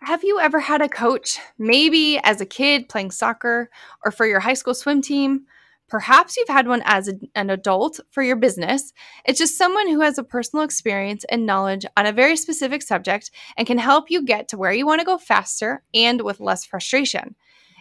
Have 0.00 0.22
you 0.22 0.38
ever 0.38 0.60
had 0.60 0.80
a 0.80 0.88
coach, 0.88 1.38
maybe 1.58 2.18
as 2.22 2.40
a 2.40 2.46
kid 2.46 2.88
playing 2.88 3.10
soccer 3.10 3.68
or 4.04 4.12
for 4.12 4.26
your 4.26 4.40
high 4.40 4.54
school 4.54 4.74
swim 4.74 5.02
team? 5.02 5.46
Perhaps 5.88 6.36
you've 6.36 6.48
had 6.48 6.68
one 6.68 6.82
as 6.84 7.08
a, 7.08 7.14
an 7.34 7.50
adult 7.50 7.98
for 8.10 8.22
your 8.22 8.36
business. 8.36 8.92
It's 9.24 9.38
just 9.38 9.58
someone 9.58 9.88
who 9.88 10.00
has 10.00 10.16
a 10.16 10.22
personal 10.22 10.64
experience 10.64 11.24
and 11.30 11.46
knowledge 11.46 11.84
on 11.96 12.06
a 12.06 12.12
very 12.12 12.36
specific 12.36 12.82
subject 12.82 13.30
and 13.56 13.66
can 13.66 13.78
help 13.78 14.10
you 14.10 14.24
get 14.24 14.48
to 14.48 14.56
where 14.56 14.72
you 14.72 14.86
want 14.86 15.00
to 15.00 15.04
go 15.04 15.18
faster 15.18 15.82
and 15.92 16.22
with 16.22 16.40
less 16.40 16.64
frustration. 16.64 17.34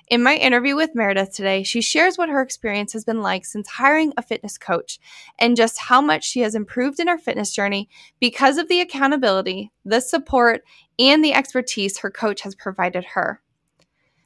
In 0.09 0.23
my 0.23 0.35
interview 0.35 0.77
with 0.77 0.95
Meredith 0.95 1.35
today, 1.35 1.63
she 1.63 1.81
shares 1.81 2.17
what 2.17 2.29
her 2.29 2.41
experience 2.41 2.93
has 2.93 3.03
been 3.03 3.21
like 3.21 3.45
since 3.45 3.67
hiring 3.67 4.13
a 4.15 4.21
fitness 4.21 4.57
coach 4.57 4.99
and 5.37 5.57
just 5.57 5.77
how 5.77 5.99
much 5.99 6.23
she 6.23 6.39
has 6.41 6.55
improved 6.55 7.01
in 7.01 7.09
her 7.09 7.17
fitness 7.17 7.51
journey 7.51 7.89
because 8.21 8.57
of 8.57 8.69
the 8.69 8.79
accountability, 8.79 9.73
the 9.83 9.99
support, 9.99 10.61
and 10.97 11.21
the 11.21 11.33
expertise 11.33 11.97
her 11.97 12.09
coach 12.09 12.41
has 12.41 12.55
provided 12.55 13.04
her. 13.15 13.41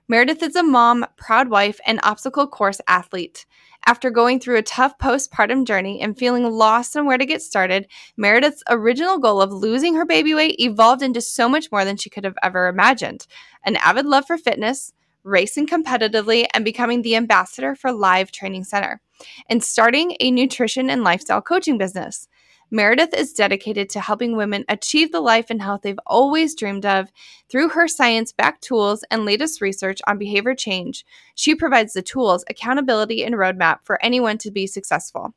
Meredith 0.08 0.44
is 0.44 0.56
a 0.56 0.62
mom, 0.62 1.04
proud 1.18 1.50
wife, 1.50 1.80
and 1.84 2.00
obstacle 2.04 2.46
course 2.46 2.80
athlete. 2.88 3.48
After 3.84 4.12
going 4.12 4.40
through 4.40 4.58
a 4.58 4.64
tough 4.64 5.00
postpartum 5.00 5.66
journey 5.66 6.00
and 6.00 6.16
feeling 6.16 6.44
lost 6.44 6.96
on 6.96 7.08
where 7.08 7.18
to 7.18 7.26
get 7.26 7.42
started, 7.42 7.88
Meredith's 8.18 8.62
original 8.70 9.18
goal 9.18 9.42
of 9.42 9.52
losing 9.52 9.96
her 9.96 10.06
baby 10.06 10.36
weight 10.36 10.60
evolved 10.60 11.02
into 11.02 11.22
so 11.22 11.50
much 11.50 11.72
more 11.72 11.86
than 11.86 11.98
she 11.98 12.12
could 12.12 12.24
have 12.24 12.38
ever 12.44 12.68
imagined 12.68 13.26
an 13.64 13.78
avid 13.78 14.06
love 14.06 14.28
for 14.28 14.38
fitness, 14.38 14.94
racing 15.24 15.68
competitively, 15.68 16.46
and 16.54 16.66
becoming 16.66 17.02
the 17.02 17.16
ambassador 17.16 17.76
for 17.76 17.92
Live 17.92 18.32
Training 18.32 18.64
Center, 18.64 19.02
and 19.50 19.64
starting 19.64 20.16
a 20.20 20.32
nutrition 20.32 20.90
and 20.90 21.04
lifestyle 21.04 21.42
coaching 21.42 21.78
business. 21.78 22.28
Meredith 22.74 23.14
is 23.14 23.34
dedicated 23.34 23.90
to 23.90 24.00
helping 24.00 24.38
women 24.38 24.64
achieve 24.70 25.12
the 25.12 25.20
life 25.20 25.50
and 25.50 25.62
health 25.62 25.82
they've 25.84 26.00
always 26.08 26.56
dreamed 26.56 26.86
of 26.86 27.12
through 27.50 27.70
her 27.70 27.86
science 27.86 28.32
backed 28.32 28.64
tools 28.64 29.04
and 29.12 29.26
latest 29.26 29.60
research 29.60 30.00
on 30.08 30.18
behavior 30.18 30.56
change. 30.56 31.06
She 31.36 31.54
provides 31.54 31.92
the 31.92 32.02
tools, 32.02 32.46
accountability, 32.50 33.26
and 33.26 33.36
roadmap 33.36 33.80
for 33.84 34.02
anyone 34.02 34.38
to 34.38 34.52
be 34.52 34.68
successful. 34.68 35.34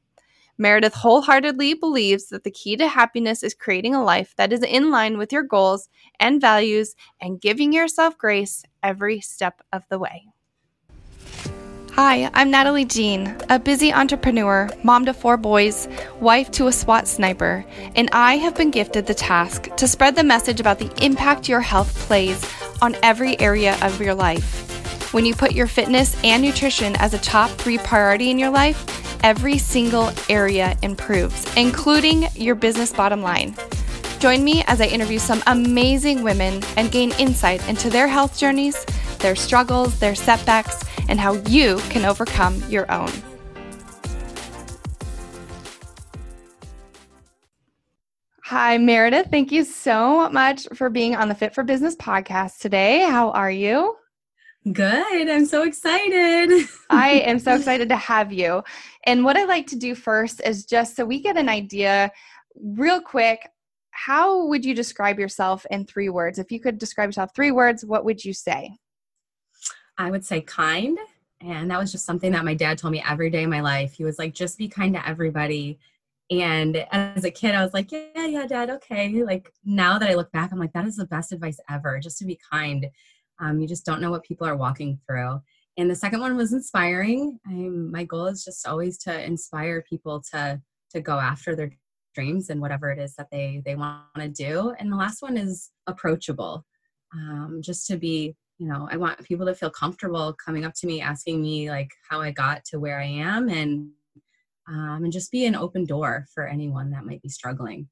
Meredith 0.56 0.94
wholeheartedly 0.94 1.74
believes 1.74 2.27
that 2.27 2.44
the 2.44 2.50
key 2.50 2.77
to 2.77 2.86
happiness 2.86 3.42
is 3.42 3.55
creating 3.55 3.94
a 3.94 4.05
life 4.05 4.34
that 4.36 4.52
is 4.52 4.62
in 4.62 4.91
line 4.91 5.19
with 5.19 5.33
your 5.33 5.42
goals 5.42 5.88
and 6.20 6.41
values 6.41 6.94
and 7.20 7.41
giving 7.41 7.72
yourself 7.72 8.16
grace 8.16 8.62
every 8.83 9.20
step 9.20 9.62
of 9.72 9.83
the 9.88 9.98
way. 9.98 10.27
Hi, 11.92 12.30
I'm 12.34 12.52
Natalee 12.52 12.88
Jean, 12.88 13.36
a 13.48 13.58
busy 13.58 13.92
entrepreneur, 13.92 14.69
mom 14.83 15.05
to 15.06 15.14
four 15.14 15.36
boys, 15.36 15.88
wife 16.20 16.50
to 16.52 16.66
a 16.66 16.72
SWAT 16.72 17.06
sniper, 17.06 17.64
and 17.94 18.08
I 18.12 18.36
have 18.36 18.56
been 18.56 18.70
gifted 18.72 19.06
the 19.06 19.14
task 19.14 19.74
to 19.77 19.86
spread 19.86 20.16
the 20.16 20.24
message 20.24 20.61
about 20.61 20.80
the 20.80 20.92
impact 21.05 21.48
your 21.48 21.61
health 21.61 21.94
plays 22.00 22.44
on 22.83 22.96
every 23.02 23.39
area 23.41 23.77
of 23.80 24.00
your 24.00 24.14
life. 24.14 25.12
When 25.14 25.24
you 25.24 25.34
put 25.34 25.52
your 25.52 25.68
fitness 25.68 26.16
and 26.24 26.42
nutrition 26.42 26.96
as 26.96 27.14
a 27.14 27.18
top 27.18 27.50
three 27.50 27.78
priority 27.78 28.30
in 28.30 28.41
your 28.41 28.50
life, 28.50 29.14
every 29.25 29.56
single 29.56 30.12
area 30.28 30.77
improves, 30.83 31.44
including 31.56 32.28
your 32.34 32.55
business 32.55 32.92
bottom 32.92 33.22
line. 33.22 33.56
Join 34.20 34.44
me 34.44 34.62
as 34.67 34.80
I 34.80 34.84
interview 34.84 35.19
some 35.19 35.42
amazing 35.47 36.22
women 36.22 36.62
and 36.77 36.92
gain 36.92 37.11
insight 37.19 37.67
into 37.69 37.91
their 37.91 38.06
health 38.06 38.39
journeys, 38.39 38.84
their 39.19 39.34
struggles, 39.34 39.98
their 39.98 40.14
setbacks, 40.14 40.84
and 41.08 41.19
how 41.19 41.33
you 41.48 41.78
can 41.89 42.05
overcome 42.05 42.62
your 42.69 42.91
own. 42.92 43.11
Hi, 48.42 48.77
Meredith. 48.77 49.28
Thank 49.30 49.50
you 49.52 49.64
so 49.64 50.28
much 50.28 50.69
for 50.75 50.91
being 50.91 51.17
on 51.17 51.28
the 51.28 51.34
Fit 51.34 51.55
for 51.55 51.64
Business 51.64 51.97
podcast 51.97 52.58
today. 52.58 53.00
How 53.00 53.30
are 53.30 53.50
you? 53.50 53.97
Good. 54.73 55.29
I'm 55.29 55.45
so 55.45 55.62
excited. 55.62 56.67
I 56.91 57.23
am 57.27 57.39
so 57.39 57.55
excited 57.55 57.89
to 57.91 57.97
have 57.97 58.33
you. 58.33 58.62
And 59.05 59.25
what 59.25 59.36
I 59.36 59.45
like 59.45 59.67
to 59.69 59.77
do 59.77 59.95
first 59.95 60.41
is 60.45 60.64
just 60.64 60.97
so 60.97 61.05
we 61.05 61.20
get 61.20 61.36
an 61.36 61.51
idea, 61.51 62.11
real 62.57 63.01
quick, 63.01 63.47
how 63.91 64.47
would 64.47 64.64
you 64.64 64.74
describe 64.74 65.19
yourself 65.19 65.67
in 65.70 65.85
three 65.85 66.08
words? 66.08 66.39
If 66.39 66.51
you 66.51 66.61
could 66.61 66.79
describe 66.79 67.08
yourself 67.08 67.35
three 67.35 67.51
words, 67.51 67.85
what 67.85 68.05
would 68.07 68.24
you 68.24 68.33
say? 68.33 68.77
I 69.98 70.11
would 70.11 70.24
say 70.24 70.41
kind. 70.41 70.98
And 71.41 71.70
that 71.70 71.79
was 71.79 71.92
just 71.92 72.07
something 72.07 72.33
that 72.33 72.45
my 72.45 72.55
dad 72.55 72.79
told 72.79 72.92
me 72.92 73.05
every 73.07 73.29
day 73.29 73.45
of 73.45 73.51
my 73.51 73.61
life. 73.61 73.92
He 73.92 74.05
was 74.05 74.19
like, 74.19 74.35
just 74.35 74.57
be 74.57 74.69
kind 74.69 74.95
to 74.95 75.07
everybody. 75.07 75.79
And 76.30 76.86
as 76.91 77.24
a 77.24 77.30
kid, 77.30 77.55
I 77.55 77.63
was 77.63 77.74
like, 77.74 77.92
yeah, 77.92 78.27
yeah, 78.27 78.47
dad, 78.47 78.70
okay. 78.70 79.23
Like 79.23 79.53
now 79.63 79.98
that 79.98 80.08
I 80.08 80.14
look 80.14 80.33
back, 80.33 80.53
I'm 80.53 80.58
like, 80.58 80.73
that 80.73 80.86
is 80.86 80.97
the 80.97 81.05
best 81.05 81.33
advice 81.33 81.61
ever, 81.69 82.01
just 82.01 82.19
to 82.19 82.24
be 82.24 82.39
kind. 82.51 82.86
Um, 83.40 83.61
you 83.61 83.68
just 83.68 83.84
don't 83.84 84.00
know 84.00 84.11
what 84.11 84.24
people 84.24 84.46
are 84.46 84.56
walking 84.56 84.98
through. 85.06 85.40
And 85.77 85.90
the 85.90 85.96
second 85.96 86.20
one 86.20 86.36
was 86.36 86.52
inspiring. 86.52 87.39
I'm, 87.46 87.90
my 87.90 88.05
goal 88.05 88.27
is 88.27 88.45
just 88.45 88.67
always 88.67 88.96
to 88.98 89.24
inspire 89.24 89.84
people 89.89 90.22
to 90.33 90.61
to 90.92 91.00
go 91.00 91.18
after 91.18 91.56
their 91.56 91.73
dreams 92.14 92.48
and 92.48 92.61
whatever 92.61 92.90
it 92.90 92.98
is 92.98 93.14
that 93.17 93.28
they 93.33 93.62
they 93.64 93.74
want 93.74 94.05
to 94.17 94.28
do. 94.28 94.74
And 94.78 94.92
the 94.92 94.96
last 94.96 95.23
one 95.23 95.36
is 95.36 95.70
approachable, 95.89 96.64
um, 97.12 97.61
just 97.62 97.86
to 97.89 97.96
be 97.96 98.36
you 98.58 98.68
know 98.68 98.89
i 98.90 98.96
want 98.96 99.23
people 99.24 99.46
to 99.46 99.55
feel 99.55 99.70
comfortable 99.70 100.34
coming 100.44 100.64
up 100.64 100.74
to 100.74 100.86
me 100.86 101.00
asking 101.00 101.42
me 101.42 101.70
like 101.70 101.90
how 102.08 102.20
i 102.20 102.30
got 102.30 102.64
to 102.64 102.78
where 102.78 103.00
i 103.00 103.05
am 103.05 103.48
and 103.48 103.90
um, 104.67 105.05
and 105.05 105.12
just 105.12 105.30
be 105.30 105.44
an 105.44 105.55
open 105.55 105.84
door 105.84 106.27
for 106.33 106.46
anyone 106.46 106.90
that 106.90 107.05
might 107.05 107.20
be 107.20 107.28
struggling 107.28 107.89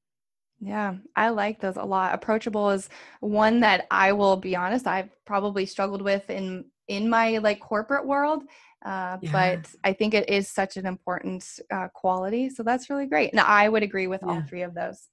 yeah, 0.59 0.95
I 1.15 1.29
like 1.29 1.59
those 1.59 1.77
a 1.77 1.83
lot. 1.83 2.13
Approachable 2.13 2.69
is 2.69 2.89
one 3.19 3.59
that 3.61 3.85
I 3.91 4.13
will 4.13 4.37
be 4.37 4.55
honest, 4.55 4.87
I've 4.87 5.09
probably 5.25 5.65
struggled 5.65 6.01
with 6.01 6.29
in 6.29 6.65
in 6.87 7.09
my 7.09 7.37
like 7.39 7.59
corporate 7.59 8.05
world. 8.05 8.43
Uh, 8.85 9.17
yeah. 9.21 9.31
But 9.31 9.69
I 9.83 9.93
think 9.93 10.13
it 10.13 10.29
is 10.29 10.49
such 10.49 10.75
an 10.75 10.85
important 10.85 11.45
uh, 11.71 11.87
quality. 11.93 12.49
So 12.49 12.63
that's 12.63 12.89
really 12.89 13.05
great. 13.05 13.31
And 13.31 13.39
I 13.39 13.69
would 13.69 13.83
agree 13.83 14.07
with 14.07 14.21
yeah. 14.21 14.29
all 14.29 14.43
three 14.43 14.63
of 14.63 14.73
those. 14.73 15.07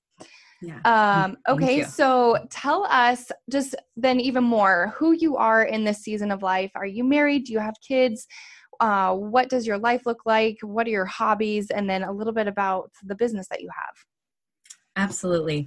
Yeah. 0.60 0.80
Um, 0.84 1.38
okay, 1.48 1.84
so 1.84 2.36
tell 2.50 2.84
us 2.84 3.30
just 3.50 3.74
then 3.96 4.20
even 4.20 4.44
more 4.44 4.92
who 4.96 5.12
you 5.12 5.36
are 5.36 5.62
in 5.62 5.84
this 5.84 5.98
season 5.98 6.30
of 6.30 6.42
life. 6.42 6.70
Are 6.74 6.86
you 6.86 7.02
married? 7.02 7.44
Do 7.44 7.52
you 7.52 7.60
have 7.60 7.74
kids? 7.86 8.26
Uh, 8.78 9.14
what 9.14 9.48
does 9.48 9.66
your 9.66 9.78
life 9.78 10.04
look 10.04 10.26
like? 10.26 10.58
What 10.62 10.86
are 10.86 10.90
your 10.90 11.06
hobbies? 11.06 11.70
And 11.70 11.88
then 11.88 12.02
a 12.02 12.12
little 12.12 12.32
bit 12.32 12.46
about 12.46 12.90
the 13.04 13.14
business 13.14 13.46
that 13.50 13.62
you 13.62 13.70
have. 13.74 13.94
Absolutely. 15.00 15.66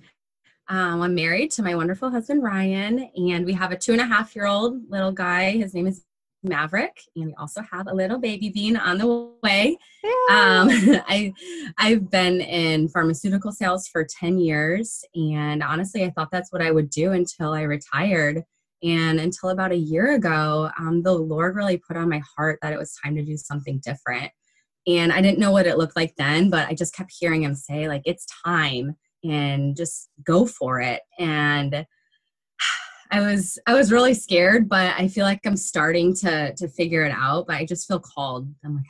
Um, 0.67 1.01
I'm 1.01 1.15
married 1.15 1.49
to 1.51 1.63
my 1.63 1.73
wonderful 1.73 2.11
husband, 2.11 2.43
Ryan, 2.43 3.09
and 3.15 3.45
we 3.47 3.53
have 3.53 3.71
a 3.71 3.75
two 3.75 3.91
and 3.91 3.99
a 3.99 4.05
half 4.05 4.35
year 4.35 4.45
old 4.45 4.87
little 4.91 5.11
guy. 5.11 5.51
His 5.51 5.73
name 5.73 5.87
is 5.87 6.05
Maverick, 6.43 7.01
and 7.15 7.25
we 7.25 7.33
also 7.33 7.63
have 7.63 7.87
a 7.87 7.93
little 7.95 8.19
baby 8.19 8.49
bean 8.49 8.77
on 8.77 8.99
the 8.99 9.31
way. 9.41 9.77
Um, 10.29 10.69
I 11.09 11.33
I've 11.79 12.11
been 12.11 12.41
in 12.41 12.89
pharmaceutical 12.89 13.51
sales 13.51 13.87
for 13.87 14.05
ten 14.05 14.37
years, 14.37 15.03
and 15.15 15.63
honestly, 15.63 16.03
I 16.03 16.11
thought 16.11 16.29
that's 16.31 16.53
what 16.53 16.61
I 16.61 16.69
would 16.69 16.91
do 16.91 17.13
until 17.13 17.53
I 17.53 17.63
retired. 17.63 18.43
And 18.83 19.19
until 19.19 19.49
about 19.49 19.71
a 19.71 19.77
year 19.77 20.13
ago, 20.13 20.69
um, 20.77 21.01
the 21.01 21.13
Lord 21.13 21.55
really 21.55 21.77
put 21.77 21.97
on 21.97 22.07
my 22.07 22.21
heart 22.37 22.59
that 22.61 22.73
it 22.73 22.77
was 22.77 22.93
time 23.03 23.15
to 23.15 23.23
do 23.23 23.35
something 23.35 23.81
different. 23.83 24.31
And 24.85 25.11
I 25.11 25.21
didn't 25.21 25.39
know 25.39 25.51
what 25.51 25.65
it 25.67 25.77
looked 25.77 25.95
like 25.95 26.13
then, 26.17 26.49
but 26.49 26.67
I 26.67 26.73
just 26.73 26.93
kept 26.93 27.13
hearing 27.17 27.43
him 27.43 27.55
say, 27.55 27.87
like, 27.87 28.01
it's 28.05 28.27
time 28.45 28.95
and 29.23 29.75
just 29.75 30.09
go 30.23 30.45
for 30.45 30.81
it. 30.81 31.01
And 31.19 31.85
I 33.11 33.21
was 33.21 33.59
I 33.67 33.75
was 33.75 33.91
really 33.91 34.15
scared, 34.15 34.67
but 34.67 34.95
I 34.97 35.07
feel 35.07 35.23
like 35.23 35.41
I'm 35.45 35.55
starting 35.55 36.15
to 36.17 36.53
to 36.55 36.67
figure 36.67 37.05
it 37.05 37.13
out. 37.15 37.45
But 37.47 37.57
I 37.57 37.65
just 37.65 37.87
feel 37.87 37.99
called. 37.99 38.47
I'm 38.65 38.75
like 38.75 38.85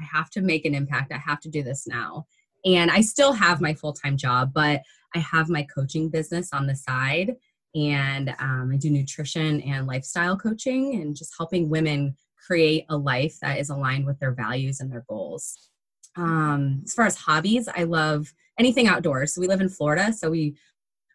I 0.00 0.04
have 0.12 0.30
to 0.30 0.40
make 0.40 0.64
an 0.64 0.74
impact. 0.74 1.12
I 1.12 1.18
have 1.18 1.40
to 1.40 1.50
do 1.50 1.62
this 1.62 1.86
now. 1.86 2.26
And 2.64 2.90
I 2.90 3.00
still 3.00 3.32
have 3.32 3.60
my 3.60 3.74
full 3.74 3.92
time 3.92 4.16
job, 4.16 4.52
but 4.54 4.82
I 5.14 5.18
have 5.18 5.48
my 5.48 5.62
coaching 5.62 6.08
business 6.08 6.52
on 6.52 6.66
the 6.66 6.74
side, 6.74 7.36
and 7.74 8.34
um, 8.38 8.70
I 8.72 8.76
do 8.76 8.90
nutrition 8.90 9.60
and 9.62 9.86
lifestyle 9.86 10.36
coaching, 10.36 11.00
and 11.00 11.14
just 11.14 11.34
helping 11.36 11.68
women 11.68 12.16
create 12.46 12.84
a 12.88 12.96
life 12.96 13.36
that 13.42 13.58
is 13.58 13.70
aligned 13.70 14.06
with 14.06 14.18
their 14.20 14.32
values 14.32 14.80
and 14.80 14.90
their 14.90 15.04
goals. 15.08 15.70
Um, 16.16 16.82
as 16.84 16.94
far 16.94 17.06
as 17.06 17.16
hobbies, 17.16 17.68
I 17.68 17.84
love 17.84 18.32
anything 18.58 18.88
outdoors. 18.88 19.34
So 19.34 19.40
we 19.40 19.48
live 19.48 19.60
in 19.60 19.68
Florida, 19.68 20.12
so 20.12 20.30
we 20.30 20.56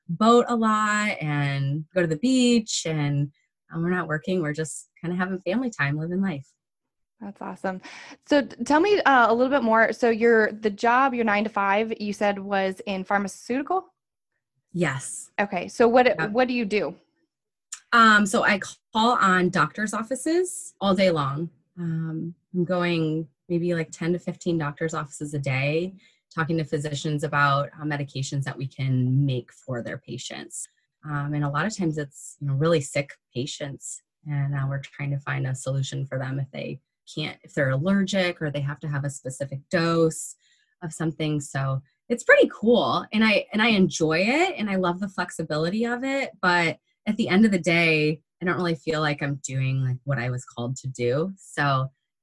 boat 0.09 0.45
a 0.49 0.55
lot 0.55 1.17
and 1.21 1.85
go 1.93 2.01
to 2.01 2.07
the 2.07 2.17
beach 2.17 2.85
and 2.85 3.31
um, 3.73 3.81
we're 3.81 3.89
not 3.89 4.07
working 4.07 4.41
we're 4.41 4.53
just 4.53 4.89
kind 5.01 5.13
of 5.13 5.19
having 5.19 5.39
family 5.39 5.69
time 5.69 5.97
living 5.97 6.21
life. 6.21 6.47
That's 7.21 7.41
awesome. 7.41 7.81
So 8.25 8.41
tell 8.41 8.79
me 8.79 8.99
uh, 9.01 9.31
a 9.31 9.33
little 9.33 9.51
bit 9.51 9.63
more. 9.63 9.93
So 9.93 10.09
your 10.09 10.51
the 10.51 10.71
job 10.71 11.13
your 11.13 11.23
nine 11.23 11.43
to 11.43 11.49
five 11.49 11.93
you 11.99 12.13
said 12.13 12.39
was 12.39 12.81
in 12.87 13.03
pharmaceutical? 13.03 13.85
Yes. 14.73 15.29
Okay 15.39 15.67
so 15.67 15.87
what 15.87 16.31
what 16.31 16.47
do 16.47 16.53
you 16.53 16.65
do? 16.65 16.95
Um 17.93 18.25
so 18.25 18.43
i 18.43 18.59
call 18.93 19.17
on 19.17 19.49
doctors 19.49 19.93
offices 19.93 20.73
all 20.81 20.95
day 20.95 21.11
long. 21.11 21.49
Um 21.77 22.33
i'm 22.53 22.65
going 22.65 23.27
maybe 23.49 23.73
like 23.75 23.91
10 23.91 24.13
to 24.13 24.19
15 24.19 24.57
doctors 24.57 24.93
offices 24.93 25.33
a 25.33 25.39
day 25.39 25.93
talking 26.33 26.57
to 26.57 26.63
physicians 26.63 27.23
about 27.23 27.69
uh, 27.79 27.83
medications 27.83 28.43
that 28.43 28.57
we 28.57 28.67
can 28.67 29.25
make 29.25 29.51
for 29.51 29.81
their 29.81 29.97
patients. 29.97 30.67
Um, 31.05 31.33
and 31.33 31.43
a 31.43 31.49
lot 31.49 31.65
of 31.65 31.75
times 31.75 31.97
it's 31.97 32.37
you 32.39 32.47
know 32.47 32.53
really 32.53 32.81
sick 32.81 33.11
patients, 33.33 34.01
and 34.27 34.53
uh, 34.53 34.65
we're 34.69 34.79
trying 34.79 35.11
to 35.11 35.19
find 35.19 35.47
a 35.47 35.55
solution 35.55 36.05
for 36.05 36.19
them 36.19 36.39
if 36.39 36.49
they 36.51 36.79
can't, 37.13 37.37
if 37.43 37.53
they're 37.53 37.71
allergic 37.71 38.41
or 38.41 38.51
they 38.51 38.61
have 38.61 38.79
to 38.81 38.87
have 38.87 39.03
a 39.03 39.09
specific 39.09 39.59
dose 39.69 40.35
of 40.83 40.93
something. 40.93 41.39
So 41.41 41.81
it's 42.07 42.23
pretty 42.23 42.49
cool, 42.53 43.05
and 43.11 43.23
I 43.23 43.45
and 43.51 43.61
I 43.61 43.69
enjoy 43.69 44.19
it, 44.19 44.55
and 44.57 44.69
I 44.69 44.75
love 44.75 44.99
the 44.99 45.09
flexibility 45.09 45.85
of 45.85 46.03
it. 46.03 46.31
But 46.41 46.77
at 47.07 47.17
the 47.17 47.29
end 47.29 47.45
of 47.45 47.51
the 47.51 47.59
day, 47.59 48.21
I 48.41 48.45
don't 48.45 48.57
really 48.57 48.75
feel 48.75 49.01
like 49.01 49.21
I'm 49.21 49.39
doing 49.43 49.83
like 49.83 49.97
what 50.03 50.19
I 50.19 50.29
was 50.29 50.45
called 50.45 50.75
to 50.77 50.87
do. 50.87 51.33
So 51.37 51.63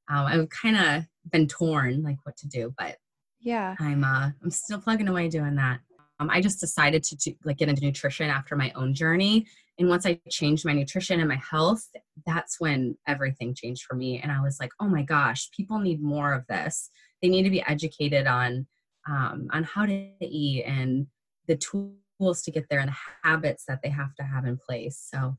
um, 0.08 0.26
I've 0.26 0.48
kind 0.50 0.76
of 0.76 1.04
been 1.30 1.48
torn 1.48 2.02
like 2.02 2.18
what 2.24 2.36
to 2.38 2.48
do, 2.48 2.72
but 2.78 2.96
yeah, 3.40 3.76
I'm 3.78 4.04
uh 4.04 4.30
I'm 4.42 4.50
still 4.50 4.80
plugging 4.80 5.08
away 5.08 5.28
doing 5.28 5.56
that. 5.56 5.80
Um, 6.20 6.30
I 6.30 6.40
just 6.40 6.58
decided 6.58 7.04
to, 7.04 7.34
like 7.44 7.58
get 7.58 7.68
into 7.68 7.84
nutrition 7.84 8.28
after 8.28 8.56
my 8.56 8.72
own 8.74 8.92
journey, 8.92 9.46
and 9.78 9.88
once 9.88 10.04
I 10.04 10.20
changed 10.28 10.64
my 10.64 10.72
nutrition 10.72 11.20
and 11.20 11.28
my 11.28 11.40
health, 11.50 11.86
that's 12.26 12.60
when 12.60 12.96
everything 13.06 13.54
changed 13.54 13.84
for 13.84 13.94
me. 13.94 14.20
And 14.20 14.32
I 14.32 14.40
was 14.40 14.58
like, 14.58 14.70
oh 14.80 14.88
my 14.88 15.02
gosh, 15.02 15.48
people 15.56 15.78
need 15.78 16.02
more 16.02 16.32
of 16.32 16.46
this. 16.48 16.90
They 17.22 17.28
need 17.28 17.44
to 17.44 17.50
be 17.50 17.62
educated 17.62 18.26
on 18.26 18.66
um, 19.08 19.48
on 19.52 19.62
how 19.62 19.86
to 19.86 20.10
eat 20.20 20.64
and 20.64 21.06
the 21.46 21.56
tools 21.56 22.42
to 22.42 22.50
get 22.50 22.66
there 22.68 22.80
and 22.80 22.90
the 22.90 22.96
habits 23.22 23.64
that 23.68 23.80
they 23.82 23.88
have 23.88 24.14
to 24.16 24.22
have 24.24 24.44
in 24.44 24.58
place. 24.58 25.08
So 25.12 25.36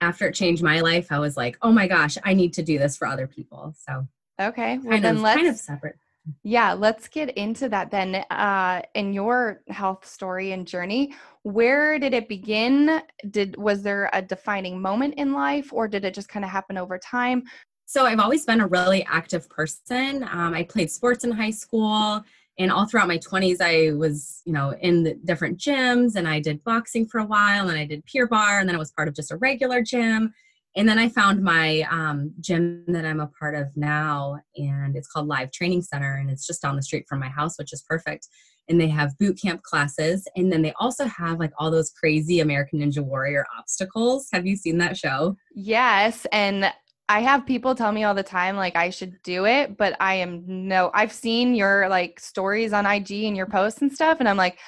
after 0.00 0.28
it 0.28 0.34
changed 0.34 0.62
my 0.62 0.80
life, 0.80 1.10
I 1.10 1.18
was 1.18 1.36
like, 1.36 1.56
oh 1.62 1.72
my 1.72 1.88
gosh, 1.88 2.18
I 2.22 2.34
need 2.34 2.52
to 2.54 2.62
do 2.62 2.78
this 2.78 2.96
for 2.96 3.08
other 3.08 3.26
people. 3.26 3.74
So 3.88 4.06
okay, 4.40 4.78
well 4.78 4.90
kind 4.90 5.04
then 5.04 5.16
of, 5.16 5.22
let's 5.22 5.36
kind 5.36 5.48
of 5.48 5.56
separate. 5.56 5.96
Yeah, 6.42 6.72
let's 6.72 7.08
get 7.08 7.30
into 7.36 7.68
that 7.68 7.90
then. 7.90 8.24
Uh, 8.30 8.82
in 8.94 9.12
your 9.12 9.62
health 9.68 10.06
story 10.06 10.52
and 10.52 10.66
journey, 10.66 11.14
where 11.42 11.98
did 11.98 12.14
it 12.14 12.28
begin? 12.28 13.02
Did 13.30 13.56
was 13.56 13.82
there 13.82 14.08
a 14.12 14.22
defining 14.22 14.80
moment 14.80 15.14
in 15.14 15.32
life, 15.32 15.72
or 15.72 15.86
did 15.86 16.04
it 16.04 16.14
just 16.14 16.28
kind 16.28 16.44
of 16.44 16.50
happen 16.50 16.78
over 16.78 16.98
time? 16.98 17.42
So 17.86 18.06
I've 18.06 18.20
always 18.20 18.46
been 18.46 18.62
a 18.62 18.66
really 18.66 19.04
active 19.04 19.48
person. 19.50 20.22
Um, 20.30 20.54
I 20.54 20.64
played 20.64 20.90
sports 20.90 21.24
in 21.24 21.30
high 21.30 21.50
school 21.50 22.24
and 22.58 22.70
all 22.70 22.86
throughout 22.86 23.08
my 23.08 23.18
20s 23.18 23.60
i 23.60 23.92
was 23.96 24.42
you 24.44 24.52
know 24.52 24.72
in 24.80 25.20
different 25.24 25.58
gyms 25.58 26.16
and 26.16 26.28
i 26.28 26.40
did 26.40 26.62
boxing 26.64 27.06
for 27.06 27.18
a 27.18 27.26
while 27.26 27.68
and 27.68 27.78
i 27.78 27.84
did 27.84 28.04
Pure 28.06 28.28
Barre, 28.28 28.60
and 28.60 28.68
then 28.68 28.76
i 28.76 28.78
was 28.78 28.92
part 28.92 29.08
of 29.08 29.14
just 29.14 29.32
a 29.32 29.36
regular 29.36 29.82
gym 29.82 30.32
and 30.76 30.88
then 30.88 30.98
i 30.98 31.08
found 31.08 31.42
my 31.42 31.82
um, 31.90 32.32
gym 32.40 32.84
that 32.88 33.04
i'm 33.04 33.20
a 33.20 33.30
part 33.38 33.54
of 33.54 33.68
now 33.76 34.38
and 34.56 34.96
it's 34.96 35.08
called 35.08 35.26
live 35.26 35.50
training 35.52 35.82
center 35.82 36.14
and 36.16 36.30
it's 36.30 36.46
just 36.46 36.62
down 36.62 36.76
the 36.76 36.82
street 36.82 37.04
from 37.08 37.20
my 37.20 37.28
house 37.28 37.58
which 37.58 37.72
is 37.72 37.84
perfect 37.88 38.28
and 38.68 38.80
they 38.80 38.88
have 38.88 39.16
boot 39.18 39.38
camp 39.40 39.62
classes 39.62 40.26
and 40.36 40.50
then 40.50 40.62
they 40.62 40.72
also 40.80 41.04
have 41.04 41.38
like 41.38 41.52
all 41.58 41.70
those 41.70 41.90
crazy 41.90 42.40
american 42.40 42.80
ninja 42.80 43.04
warrior 43.04 43.44
obstacles 43.58 44.28
have 44.32 44.46
you 44.46 44.56
seen 44.56 44.78
that 44.78 44.96
show 44.96 45.36
yes 45.54 46.26
and 46.32 46.72
I 47.08 47.20
have 47.20 47.44
people 47.44 47.74
tell 47.74 47.92
me 47.92 48.04
all 48.04 48.14
the 48.14 48.22
time 48.22 48.56
like 48.56 48.76
I 48.76 48.90
should 48.90 49.22
do 49.22 49.44
it, 49.44 49.76
but 49.76 49.94
I 50.00 50.14
am 50.14 50.42
no 50.46 50.90
I've 50.94 51.12
seen 51.12 51.54
your 51.54 51.88
like 51.88 52.18
stories 52.18 52.72
on 52.72 52.86
IG 52.86 53.24
and 53.24 53.36
your 53.36 53.46
posts 53.46 53.82
and 53.82 53.92
stuff 53.92 54.20
and 54.20 54.28
I'm 54.28 54.38
like, 54.38 54.58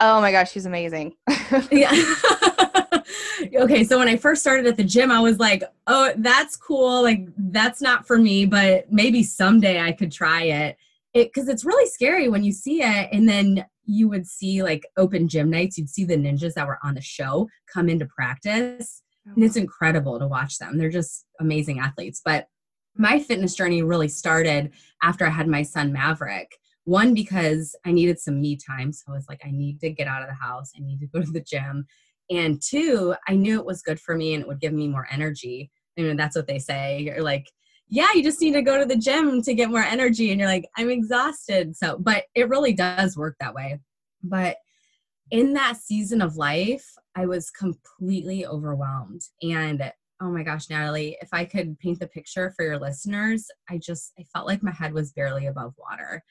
"Oh 0.00 0.20
my 0.20 0.30
gosh, 0.30 0.52
she's 0.52 0.66
amazing." 0.66 1.14
yeah. 1.70 1.90
okay, 3.54 3.84
so 3.84 3.98
when 3.98 4.08
I 4.08 4.16
first 4.16 4.40
started 4.40 4.66
at 4.66 4.76
the 4.76 4.84
gym, 4.84 5.10
I 5.10 5.20
was 5.20 5.38
like, 5.38 5.62
"Oh, 5.86 6.12
that's 6.16 6.56
cool. 6.56 7.02
Like 7.02 7.26
that's 7.36 7.80
not 7.80 8.06
for 8.06 8.18
me, 8.18 8.46
but 8.46 8.90
maybe 8.90 9.22
someday 9.22 9.80
I 9.80 9.92
could 9.92 10.12
try 10.12 10.42
it." 10.42 10.76
It 11.14 11.32
cuz 11.32 11.48
it's 11.48 11.64
really 11.64 11.88
scary 11.88 12.28
when 12.28 12.44
you 12.44 12.52
see 12.52 12.82
it 12.82 13.08
and 13.12 13.28
then 13.28 13.64
you 13.84 14.08
would 14.08 14.26
see 14.26 14.62
like 14.62 14.84
open 14.96 15.28
gym 15.28 15.50
nights, 15.50 15.78
you'd 15.78 15.88
see 15.88 16.04
the 16.04 16.16
ninjas 16.16 16.54
that 16.54 16.66
were 16.66 16.78
on 16.82 16.94
the 16.94 17.00
show 17.00 17.48
come 17.72 17.88
into 17.88 18.06
practice 18.06 19.02
and 19.34 19.44
it's 19.44 19.56
oh. 19.56 19.60
incredible 19.60 20.18
to 20.18 20.26
watch 20.26 20.58
them. 20.58 20.78
They're 20.78 20.90
just 20.90 21.26
amazing 21.40 21.80
athletes. 21.80 22.20
But 22.24 22.48
my 22.96 23.18
fitness 23.18 23.54
journey 23.54 23.82
really 23.82 24.08
started 24.08 24.72
after 25.02 25.26
I 25.26 25.30
had 25.30 25.48
my 25.48 25.62
son 25.62 25.92
Maverick. 25.92 26.56
One, 26.84 27.14
because 27.14 27.74
I 27.84 27.92
needed 27.92 28.20
some 28.20 28.40
me 28.40 28.56
time. 28.56 28.92
So 28.92 29.04
I 29.08 29.12
was 29.12 29.26
like, 29.28 29.42
I 29.44 29.50
need 29.50 29.80
to 29.80 29.90
get 29.90 30.06
out 30.06 30.22
of 30.22 30.28
the 30.28 30.34
house, 30.34 30.72
I 30.76 30.80
need 30.80 31.00
to 31.00 31.06
go 31.06 31.20
to 31.20 31.30
the 31.30 31.40
gym. 31.40 31.86
And 32.30 32.60
two, 32.60 33.14
I 33.28 33.34
knew 33.34 33.58
it 33.58 33.66
was 33.66 33.82
good 33.82 34.00
for 34.00 34.16
me 34.16 34.34
and 34.34 34.42
it 34.42 34.48
would 34.48 34.60
give 34.60 34.72
me 34.72 34.88
more 34.88 35.06
energy. 35.10 35.70
I 35.98 36.02
mean, 36.02 36.16
that's 36.16 36.36
what 36.36 36.46
they 36.46 36.58
say. 36.58 37.00
You're 37.00 37.22
like, 37.22 37.50
yeah, 37.88 38.08
you 38.14 38.22
just 38.22 38.40
need 38.40 38.54
to 38.54 38.62
go 38.62 38.78
to 38.78 38.84
the 38.84 38.96
gym 38.96 39.42
to 39.42 39.54
get 39.54 39.70
more 39.70 39.82
energy. 39.82 40.30
And 40.30 40.40
you're 40.40 40.48
like, 40.48 40.68
I'm 40.76 40.90
exhausted. 40.90 41.76
So, 41.76 41.98
but 41.98 42.24
it 42.34 42.48
really 42.48 42.72
does 42.72 43.16
work 43.16 43.36
that 43.40 43.54
way. 43.54 43.78
But 44.22 44.56
in 45.30 45.52
that 45.54 45.76
season 45.76 46.20
of 46.20 46.36
life, 46.36 46.86
I 47.14 47.26
was 47.26 47.50
completely 47.50 48.46
overwhelmed. 48.46 49.22
And 49.42 49.92
oh 50.20 50.30
my 50.30 50.42
gosh, 50.42 50.66
Natalee, 50.66 51.14
if 51.20 51.28
I 51.32 51.44
could 51.44 51.78
paint 51.78 52.00
the 52.00 52.08
picture 52.08 52.52
for 52.56 52.64
your 52.64 52.78
listeners, 52.78 53.46
I 53.70 53.78
just 53.78 54.12
I 54.18 54.24
felt 54.24 54.46
like 54.46 54.62
my 54.62 54.72
head 54.72 54.92
was 54.92 55.12
barely 55.12 55.46
above 55.46 55.74
water. 55.78 56.22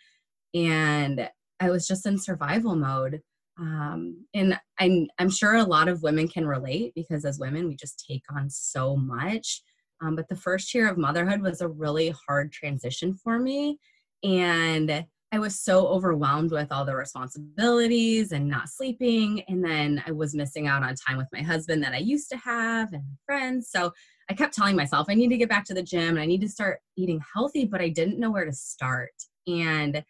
And 0.53 1.29
I 1.59 1.69
was 1.69 1.87
just 1.87 2.05
in 2.05 2.17
survival 2.17 2.75
mode. 2.75 3.21
Um, 3.59 4.25
and 4.33 4.59
I'm 4.79 5.07
I'm 5.17 5.29
sure 5.29 5.55
a 5.55 5.63
lot 5.63 5.87
of 5.87 6.03
women 6.03 6.27
can 6.27 6.45
relate 6.45 6.93
because 6.95 7.23
as 7.25 7.39
women 7.39 7.67
we 7.67 7.75
just 7.75 8.03
take 8.07 8.23
on 8.35 8.49
so 8.49 8.95
much. 8.95 9.61
Um, 10.01 10.15
but 10.15 10.27
the 10.27 10.35
first 10.35 10.73
year 10.73 10.89
of 10.89 10.97
motherhood 10.97 11.41
was 11.41 11.61
a 11.61 11.69
really 11.69 12.13
hard 12.27 12.51
transition 12.51 13.15
for 13.15 13.39
me, 13.39 13.79
and 14.23 15.05
I 15.35 15.39
was 15.39 15.59
so 15.59 15.87
overwhelmed 15.87 16.51
with 16.51 16.71
all 16.71 16.85
the 16.85 16.95
responsibilities 16.95 18.31
and 18.31 18.47
not 18.47 18.69
sleeping. 18.69 19.43
And 19.49 19.63
then 19.63 20.01
I 20.07 20.11
was 20.11 20.33
missing 20.33 20.65
out 20.67 20.81
on 20.81 20.95
time 20.95 21.17
with 21.17 21.27
my 21.33 21.41
husband 21.41 21.83
that 21.83 21.91
I 21.91 21.97
used 21.97 22.29
to 22.29 22.37
have 22.37 22.93
and 22.93 23.03
friends. 23.25 23.69
So 23.69 23.91
I 24.29 24.33
kept 24.33 24.53
telling 24.53 24.77
myself, 24.77 25.07
I 25.09 25.13
need 25.13 25.27
to 25.29 25.37
get 25.37 25.49
back 25.49 25.65
to 25.65 25.73
the 25.73 25.83
gym 25.83 26.11
and 26.11 26.19
I 26.19 26.25
need 26.25 26.39
to 26.41 26.47
start 26.47 26.79
eating 26.95 27.21
healthy, 27.33 27.65
but 27.65 27.81
I 27.81 27.89
didn't 27.89 28.17
know 28.17 28.31
where 28.31 28.45
to 28.45 28.53
start. 28.53 29.11
And 29.45 30.05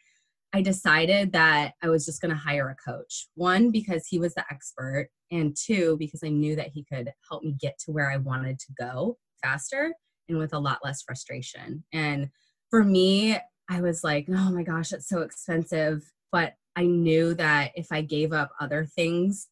I 0.55 0.61
decided 0.61 1.33
that 1.33 1.73
I 1.83 1.89
was 1.89 2.05
just 2.05 2.21
going 2.21 2.33
to 2.33 2.37
hire 2.37 2.69
a 2.69 2.89
coach. 2.89 3.27
One, 3.35 3.71
because 3.71 4.07
he 4.07 4.19
was 4.19 4.33
the 4.35 4.45
expert, 4.49 5.09
and 5.29 5.53
two, 5.53 5.97
because 5.99 6.21
I 6.23 6.29
knew 6.29 6.55
that 6.55 6.69
he 6.69 6.85
could 6.85 7.11
help 7.29 7.43
me 7.43 7.57
get 7.59 7.77
to 7.79 7.91
where 7.91 8.09
I 8.09 8.15
wanted 8.15 8.57
to 8.59 8.73
go 8.79 9.17
faster 9.43 9.93
and 10.29 10.37
with 10.37 10.53
a 10.53 10.59
lot 10.59 10.79
less 10.81 11.01
frustration. 11.01 11.83
And 11.91 12.29
for 12.69 12.85
me, 12.85 13.37
I 13.69 13.81
was 13.81 14.01
like, 14.01 14.27
oh 14.29 14.49
my 14.49 14.63
gosh, 14.63 14.93
it's 14.93 15.09
so 15.09 15.23
expensive. 15.23 16.09
But 16.31 16.53
I 16.77 16.85
knew 16.85 17.33
that 17.33 17.71
if 17.75 17.87
I 17.91 17.99
gave 17.99 18.31
up 18.31 18.51
other 18.61 18.85
things 18.85 19.49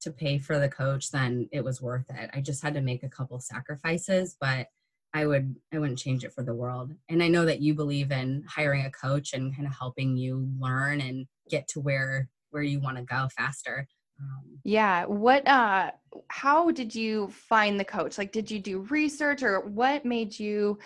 to 0.00 0.10
pay 0.10 0.38
for 0.38 0.58
the 0.58 0.70
coach, 0.70 1.10
then 1.10 1.50
it 1.52 1.62
was 1.62 1.82
worth 1.82 2.08
it. 2.08 2.30
I 2.32 2.40
just 2.40 2.62
had 2.62 2.72
to 2.72 2.80
make 2.80 3.02
a 3.02 3.10
couple 3.10 3.38
sacrifices, 3.40 4.38
but 4.40 4.68
I 5.12 5.26
would 5.26 5.56
I 5.72 5.78
wouldn't 5.78 5.98
change 5.98 6.24
it 6.24 6.32
for 6.32 6.44
the 6.44 6.54
world. 6.54 6.92
And 7.08 7.22
I 7.22 7.28
know 7.28 7.44
that 7.44 7.60
you 7.60 7.74
believe 7.74 8.12
in 8.12 8.44
hiring 8.48 8.84
a 8.84 8.90
coach 8.90 9.32
and 9.32 9.54
kind 9.54 9.66
of 9.66 9.74
helping 9.76 10.16
you 10.16 10.48
learn 10.58 11.00
and 11.00 11.26
get 11.48 11.66
to 11.68 11.80
where 11.80 12.28
where 12.50 12.62
you 12.62 12.80
want 12.80 12.96
to 12.96 13.02
go 13.02 13.28
faster. 13.36 13.86
Um, 14.20 14.58
yeah. 14.64 15.06
What 15.06 15.46
uh 15.48 15.90
how 16.28 16.70
did 16.70 16.94
you 16.94 17.28
find 17.28 17.78
the 17.78 17.84
coach? 17.84 18.18
Like 18.18 18.32
did 18.32 18.50
you 18.50 18.60
do 18.60 18.80
research 18.90 19.42
or 19.42 19.60
what 19.60 20.04
made 20.04 20.38
you 20.38 20.78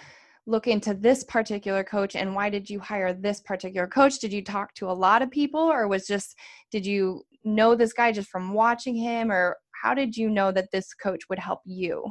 look 0.46 0.66
into 0.66 0.94
this 0.94 1.24
particular 1.24 1.82
coach 1.82 2.14
and 2.14 2.34
why 2.34 2.50
did 2.50 2.68
you 2.68 2.78
hire 2.78 3.14
this 3.14 3.40
particular 3.40 3.86
coach 3.86 4.18
did 4.18 4.30
you 4.30 4.44
talk 4.44 4.74
to 4.74 4.90
a 4.90 4.92
lot 4.92 5.22
of 5.22 5.30
people 5.30 5.60
or 5.60 5.88
was 5.88 6.06
just 6.06 6.36
did 6.70 6.84
you 6.84 7.22
know 7.44 7.74
this 7.74 7.94
guy 7.94 8.12
just 8.12 8.28
from 8.28 8.52
watching 8.52 8.94
him 8.94 9.32
or 9.32 9.56
how 9.82 9.94
did 9.94 10.14
you 10.16 10.28
know 10.28 10.52
that 10.52 10.70
this 10.70 10.92
coach 10.92 11.22
would 11.30 11.38
help 11.38 11.60
you 11.64 12.04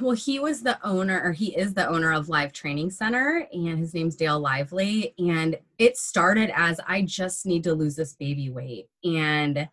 well 0.00 0.12
he 0.12 0.38
was 0.38 0.62
the 0.62 0.78
owner 0.86 1.20
or 1.22 1.32
he 1.32 1.56
is 1.56 1.74
the 1.74 1.88
owner 1.88 2.12
of 2.12 2.28
live 2.28 2.52
training 2.52 2.90
center 2.90 3.46
and 3.52 3.78
his 3.78 3.94
name's 3.94 4.16
dale 4.16 4.38
lively 4.38 5.14
and 5.18 5.58
it 5.78 5.96
started 5.96 6.50
as 6.54 6.80
i 6.86 7.02
just 7.02 7.46
need 7.46 7.64
to 7.64 7.74
lose 7.74 7.96
this 7.96 8.14
baby 8.14 8.50
weight 8.50 8.88
and 9.04 9.68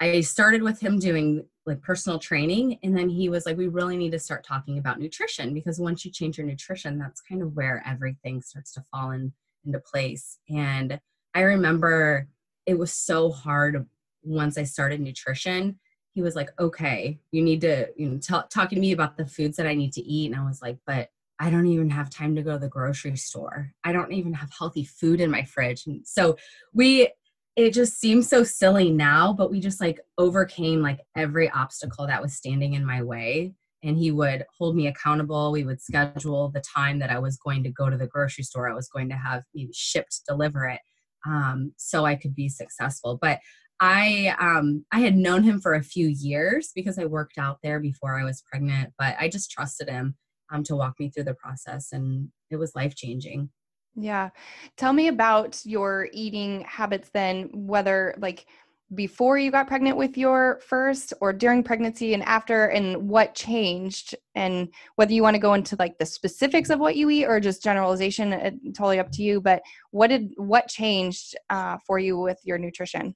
i 0.00 0.20
started 0.20 0.62
with 0.62 0.80
him 0.80 0.98
doing 0.98 1.44
like 1.66 1.82
personal 1.82 2.18
training 2.18 2.78
and 2.82 2.96
then 2.96 3.08
he 3.08 3.28
was 3.28 3.44
like 3.44 3.56
we 3.56 3.68
really 3.68 3.96
need 3.96 4.12
to 4.12 4.18
start 4.18 4.44
talking 4.44 4.78
about 4.78 5.00
nutrition 5.00 5.52
because 5.52 5.80
once 5.80 6.04
you 6.04 6.10
change 6.10 6.38
your 6.38 6.46
nutrition 6.46 6.98
that's 6.98 7.20
kind 7.20 7.42
of 7.42 7.54
where 7.54 7.82
everything 7.86 8.40
starts 8.40 8.72
to 8.72 8.84
fall 8.90 9.10
in, 9.10 9.32
into 9.64 9.80
place 9.80 10.38
and 10.48 11.00
i 11.34 11.40
remember 11.40 12.28
it 12.66 12.78
was 12.78 12.92
so 12.92 13.30
hard 13.30 13.86
once 14.22 14.56
i 14.56 14.62
started 14.62 15.00
nutrition 15.00 15.78
he 16.16 16.22
was 16.22 16.34
like 16.34 16.50
okay 16.58 17.20
you 17.30 17.42
need 17.42 17.60
to 17.60 17.86
you 17.94 18.08
know 18.08 18.16
t- 18.16 18.48
talking 18.50 18.76
to 18.76 18.80
me 18.80 18.92
about 18.92 19.16
the 19.16 19.26
foods 19.26 19.56
that 19.56 19.66
i 19.66 19.74
need 19.74 19.92
to 19.92 20.02
eat 20.02 20.32
and 20.32 20.40
i 20.40 20.44
was 20.44 20.62
like 20.62 20.78
but 20.86 21.10
i 21.38 21.50
don't 21.50 21.66
even 21.66 21.90
have 21.90 22.08
time 22.08 22.34
to 22.34 22.42
go 22.42 22.54
to 22.54 22.58
the 22.58 22.68
grocery 22.68 23.16
store 23.16 23.70
i 23.84 23.92
don't 23.92 24.12
even 24.12 24.32
have 24.32 24.50
healthy 24.58 24.84
food 24.84 25.20
in 25.20 25.30
my 25.30 25.44
fridge 25.44 25.86
and 25.86 26.06
so 26.06 26.34
we 26.72 27.08
it 27.56 27.72
just 27.72 27.98
seems 27.98 28.28
so 28.28 28.44
silly 28.44 28.90
now, 28.90 29.32
but 29.32 29.50
we 29.50 29.60
just 29.60 29.80
like 29.80 29.98
overcame 30.18 30.82
like 30.82 31.00
every 31.16 31.50
obstacle 31.50 32.06
that 32.06 32.20
was 32.20 32.34
standing 32.34 32.74
in 32.74 32.84
my 32.84 33.02
way. 33.02 33.54
And 33.82 33.96
he 33.96 34.10
would 34.10 34.44
hold 34.58 34.76
me 34.76 34.88
accountable. 34.88 35.52
We 35.52 35.64
would 35.64 35.80
schedule 35.80 36.50
the 36.50 36.60
time 36.60 36.98
that 36.98 37.10
I 37.10 37.18
was 37.18 37.38
going 37.38 37.62
to 37.62 37.70
go 37.70 37.88
to 37.88 37.96
the 37.96 38.06
grocery 38.06 38.44
store. 38.44 38.68
I 38.68 38.74
was 38.74 38.88
going 38.88 39.08
to 39.08 39.16
have 39.16 39.42
maybe 39.54 39.70
shipped, 39.72 40.20
deliver 40.28 40.66
it, 40.66 40.80
um, 41.24 41.72
so 41.76 42.04
I 42.04 42.14
could 42.16 42.34
be 42.34 42.48
successful. 42.48 43.18
But 43.20 43.38
I 43.80 44.34
um 44.40 44.84
I 44.92 45.00
had 45.00 45.16
known 45.16 45.42
him 45.42 45.60
for 45.60 45.74
a 45.74 45.82
few 45.82 46.08
years 46.08 46.72
because 46.74 46.98
I 46.98 47.04
worked 47.04 47.38
out 47.38 47.58
there 47.62 47.80
before 47.80 48.18
I 48.18 48.24
was 48.24 48.42
pregnant, 48.50 48.92
but 48.98 49.16
I 49.18 49.28
just 49.28 49.50
trusted 49.50 49.88
him 49.88 50.16
um 50.50 50.62
to 50.64 50.76
walk 50.76 50.98
me 50.98 51.10
through 51.10 51.24
the 51.24 51.34
process 51.34 51.92
and 51.92 52.28
it 52.50 52.56
was 52.56 52.74
life 52.74 52.94
changing. 52.94 53.50
Yeah. 53.94 54.30
Tell 54.76 54.92
me 54.92 55.08
about 55.08 55.60
your 55.64 56.08
eating 56.12 56.62
habits 56.62 57.10
then, 57.12 57.48
whether 57.52 58.14
like 58.18 58.46
before 58.94 59.36
you 59.36 59.50
got 59.50 59.66
pregnant 59.66 59.96
with 59.96 60.16
your 60.16 60.60
first 60.64 61.12
or 61.20 61.32
during 61.32 61.62
pregnancy 61.64 62.14
and 62.14 62.22
after 62.22 62.66
and 62.66 63.08
what 63.08 63.34
changed 63.34 64.14
and 64.36 64.68
whether 64.94 65.12
you 65.12 65.22
want 65.22 65.34
to 65.34 65.40
go 65.40 65.54
into 65.54 65.74
like 65.78 65.98
the 65.98 66.06
specifics 66.06 66.70
of 66.70 66.78
what 66.78 66.94
you 66.94 67.10
eat 67.10 67.26
or 67.26 67.40
just 67.40 67.64
generalization 67.64 68.32
it, 68.32 68.54
totally 68.76 69.00
up 69.00 69.10
to 69.10 69.22
you 69.22 69.40
but 69.40 69.60
what 69.90 70.06
did 70.06 70.32
what 70.36 70.68
changed 70.68 71.34
uh, 71.50 71.76
for 71.84 71.98
you 71.98 72.16
with 72.16 72.38
your 72.44 72.58
nutrition 72.58 73.12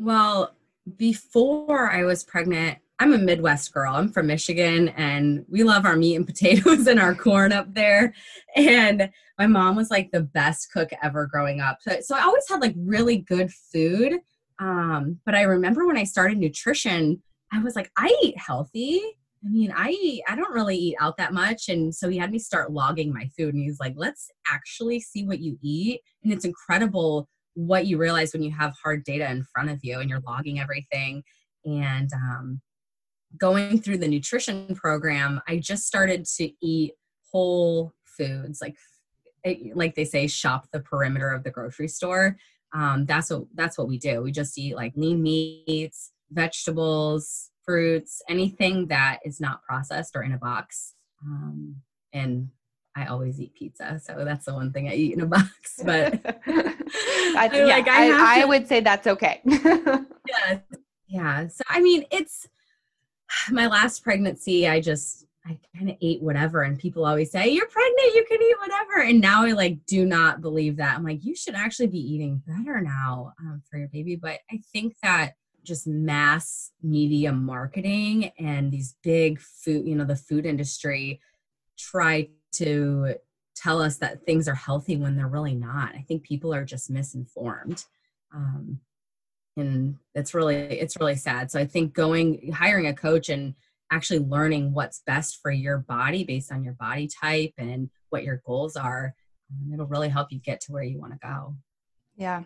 well 0.00 0.54
before 0.96 1.90
i 1.90 2.04
was 2.04 2.24
pregnant 2.24 2.78
i'm 2.98 3.12
a 3.12 3.18
midwest 3.18 3.72
girl 3.72 3.94
i'm 3.94 4.08
from 4.08 4.26
michigan 4.26 4.88
and 4.90 5.44
we 5.48 5.62
love 5.62 5.84
our 5.84 5.96
meat 5.96 6.16
and 6.16 6.26
potatoes 6.32 6.86
and 6.86 6.98
our 6.98 7.14
corn 7.14 7.52
up 7.52 7.72
there 7.74 8.14
and 8.56 9.10
my 9.38 9.46
mom 9.46 9.76
was 9.76 9.90
like 9.90 10.10
the 10.10 10.20
best 10.20 10.72
cook 10.72 10.90
ever 11.02 11.26
growing 11.26 11.60
up 11.60 11.78
so, 11.80 12.00
so 12.00 12.16
i 12.16 12.22
always 12.22 12.48
had 12.48 12.60
like 12.60 12.74
really 12.76 13.18
good 13.18 13.50
food 13.52 14.20
um, 14.60 15.18
but 15.24 15.34
I 15.34 15.42
remember 15.42 15.86
when 15.86 15.96
I 15.96 16.04
started 16.04 16.38
nutrition, 16.38 17.22
I 17.52 17.60
was 17.60 17.74
like, 17.74 17.90
I 17.96 18.14
eat 18.22 18.38
healthy. 18.38 19.00
I 19.44 19.48
mean, 19.48 19.72
I 19.74 19.88
eat, 19.88 20.22
I 20.28 20.36
don't 20.36 20.52
really 20.52 20.76
eat 20.76 20.96
out 21.00 21.16
that 21.16 21.32
much. 21.32 21.70
And 21.70 21.94
so 21.94 22.10
he 22.10 22.18
had 22.18 22.30
me 22.30 22.38
start 22.38 22.70
logging 22.70 23.12
my 23.12 23.28
food. 23.36 23.54
And 23.54 23.62
he's 23.62 23.80
like, 23.80 23.94
let's 23.96 24.30
actually 24.46 25.00
see 25.00 25.24
what 25.24 25.40
you 25.40 25.58
eat. 25.62 26.02
And 26.22 26.32
it's 26.32 26.44
incredible 26.44 27.26
what 27.54 27.86
you 27.86 27.98
realize 27.98 28.32
when 28.32 28.42
you 28.42 28.50
have 28.52 28.74
hard 28.82 29.04
data 29.04 29.30
in 29.30 29.44
front 29.44 29.70
of 29.70 29.80
you 29.82 30.00
and 30.00 30.08
you're 30.08 30.22
logging 30.26 30.60
everything. 30.60 31.22
And 31.64 32.10
um, 32.14 32.60
going 33.38 33.80
through 33.80 33.98
the 33.98 34.08
nutrition 34.08 34.74
program, 34.74 35.40
I 35.48 35.58
just 35.58 35.86
started 35.86 36.24
to 36.36 36.50
eat 36.62 36.92
whole 37.32 37.92
foods, 38.04 38.60
like 38.60 38.76
like 39.74 39.94
they 39.94 40.04
say, 40.04 40.26
shop 40.26 40.68
the 40.70 40.80
perimeter 40.80 41.30
of 41.30 41.44
the 41.44 41.50
grocery 41.50 41.88
store 41.88 42.36
um, 42.72 43.04
that's 43.06 43.30
what 43.30 43.44
that's 43.54 43.76
what 43.76 43.88
we 43.88 43.98
do. 43.98 44.22
We 44.22 44.32
just 44.32 44.56
eat 44.58 44.76
like 44.76 44.92
lean 44.96 45.22
meats, 45.22 46.12
vegetables, 46.30 47.50
fruits, 47.64 48.22
anything 48.28 48.86
that 48.88 49.18
is 49.24 49.40
not 49.40 49.62
processed 49.62 50.14
or 50.14 50.22
in 50.22 50.32
a 50.32 50.38
box. 50.38 50.94
Um, 51.24 51.76
and 52.12 52.48
I 52.96 53.06
always 53.06 53.40
eat 53.40 53.54
pizza, 53.54 54.00
so 54.02 54.24
that's 54.24 54.46
the 54.46 54.54
one 54.54 54.72
thing 54.72 54.88
I 54.88 54.94
eat 54.94 55.14
in 55.14 55.20
a 55.20 55.26
box. 55.36 55.80
But 55.84 56.20
I, 56.46 57.50
yeah, 57.52 57.64
like, 57.64 57.88
I, 57.88 58.10
I, 58.10 58.42
I, 58.42 58.44
would 58.44 58.66
say 58.66 58.80
that's 58.80 59.06
okay. 59.06 59.40
yeah, 59.44 60.58
yeah. 61.08 61.48
So 61.48 61.62
I 61.68 61.80
mean, 61.80 62.04
it's 62.10 62.48
my 63.50 63.66
last 63.66 64.02
pregnancy. 64.02 64.68
I 64.68 64.80
just 64.80 65.26
I 65.46 65.58
kind 65.76 65.90
of 65.90 65.96
ate 66.02 66.22
whatever. 66.22 66.62
And 66.62 66.78
people 66.78 67.06
always 67.06 67.30
say, 67.30 67.48
You're 67.48 67.66
pregnant, 67.66 68.14
you 68.14 68.24
can 68.28 68.42
eat 68.42 68.56
whatever. 68.60 69.02
And 69.02 69.20
now 69.20 69.44
I 69.44 69.52
like 69.52 69.84
do 69.86 70.04
not 70.04 70.40
believe 70.40 70.76
that. 70.76 70.96
I'm 70.96 71.04
like, 71.04 71.24
you 71.24 71.34
should 71.34 71.54
actually 71.54 71.88
be 71.88 71.98
eating 71.98 72.42
better 72.46 72.80
now 72.80 73.32
um, 73.40 73.62
for 73.68 73.78
your 73.78 73.88
baby. 73.88 74.16
But 74.16 74.40
I 74.50 74.60
think 74.72 74.96
that 75.02 75.34
just 75.62 75.86
mass 75.86 76.72
media 76.82 77.32
marketing 77.32 78.32
and 78.38 78.70
these 78.70 78.96
big 79.02 79.40
food, 79.40 79.86
you 79.86 79.94
know, 79.94 80.04
the 80.04 80.16
food 80.16 80.46
industry 80.46 81.20
try 81.78 82.28
to 82.52 83.14
tell 83.56 83.82
us 83.82 83.98
that 83.98 84.24
things 84.24 84.48
are 84.48 84.54
healthy 84.54 84.96
when 84.96 85.16
they're 85.16 85.28
really 85.28 85.54
not. 85.54 85.94
I 85.94 86.04
think 86.06 86.22
people 86.22 86.54
are 86.54 86.64
just 86.64 86.90
misinformed. 86.90 87.84
Um, 88.34 88.80
and 89.56 89.96
it's 90.14 90.32
really 90.34 90.56
it's 90.56 90.96
really 90.98 91.16
sad. 91.16 91.50
So 91.50 91.58
I 91.58 91.66
think 91.66 91.92
going 91.92 92.52
hiring 92.52 92.86
a 92.86 92.94
coach 92.94 93.28
and 93.28 93.54
actually 93.90 94.20
learning 94.20 94.72
what's 94.72 95.02
best 95.06 95.40
for 95.42 95.50
your 95.50 95.78
body 95.78 96.24
based 96.24 96.52
on 96.52 96.64
your 96.64 96.74
body 96.74 97.08
type 97.08 97.52
and 97.58 97.90
what 98.10 98.24
your 98.24 98.40
goals 98.46 98.76
are 98.76 99.14
um, 99.50 99.72
it'll 99.72 99.86
really 99.86 100.08
help 100.08 100.30
you 100.30 100.38
get 100.38 100.60
to 100.60 100.72
where 100.72 100.82
you 100.82 100.98
want 100.98 101.12
to 101.12 101.18
go 101.18 101.54
yeah 102.16 102.42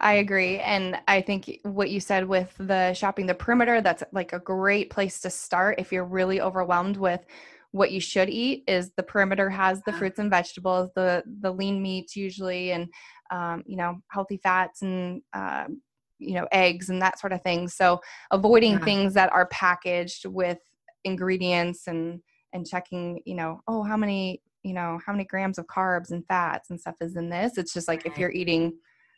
i 0.00 0.14
agree 0.14 0.58
and 0.58 0.98
i 1.08 1.20
think 1.20 1.60
what 1.62 1.90
you 1.90 2.00
said 2.00 2.26
with 2.26 2.52
the 2.58 2.92
shopping 2.92 3.26
the 3.26 3.34
perimeter 3.34 3.80
that's 3.80 4.02
like 4.12 4.32
a 4.32 4.38
great 4.38 4.90
place 4.90 5.20
to 5.20 5.30
start 5.30 5.78
if 5.78 5.92
you're 5.92 6.04
really 6.04 6.40
overwhelmed 6.40 6.96
with 6.96 7.24
what 7.72 7.92
you 7.92 8.00
should 8.00 8.28
eat 8.28 8.64
is 8.66 8.90
the 8.96 9.02
perimeter 9.02 9.48
has 9.48 9.80
the 9.82 9.92
fruits 9.92 10.18
and 10.18 10.30
vegetables 10.30 10.90
the 10.96 11.22
the 11.40 11.50
lean 11.50 11.80
meats 11.80 12.16
usually 12.16 12.72
and 12.72 12.88
um, 13.30 13.62
you 13.66 13.76
know 13.76 14.00
healthy 14.08 14.38
fats 14.42 14.82
and 14.82 15.22
uh, 15.32 15.66
you 16.18 16.34
know 16.34 16.46
eggs 16.52 16.90
and 16.90 17.00
that 17.00 17.18
sort 17.18 17.32
of 17.32 17.42
thing. 17.42 17.68
So 17.68 18.00
avoiding 18.30 18.72
yeah. 18.72 18.84
things 18.84 19.14
that 19.14 19.32
are 19.32 19.46
packaged 19.46 20.26
with 20.26 20.58
ingredients 21.04 21.86
and 21.86 22.20
and 22.52 22.66
checking 22.66 23.20
you 23.24 23.34
know 23.34 23.60
oh 23.68 23.82
how 23.82 23.96
many 23.96 24.42
you 24.62 24.74
know 24.74 24.98
how 25.04 25.12
many 25.12 25.24
grams 25.24 25.58
of 25.58 25.66
carbs 25.66 26.10
and 26.10 26.26
fats 26.26 26.70
and 26.70 26.80
stuff 26.80 26.96
is 27.00 27.16
in 27.16 27.30
this? 27.30 27.56
It's 27.56 27.72
just 27.72 27.88
like 27.88 28.04
if 28.04 28.18
you're 28.18 28.32
eating 28.32 28.74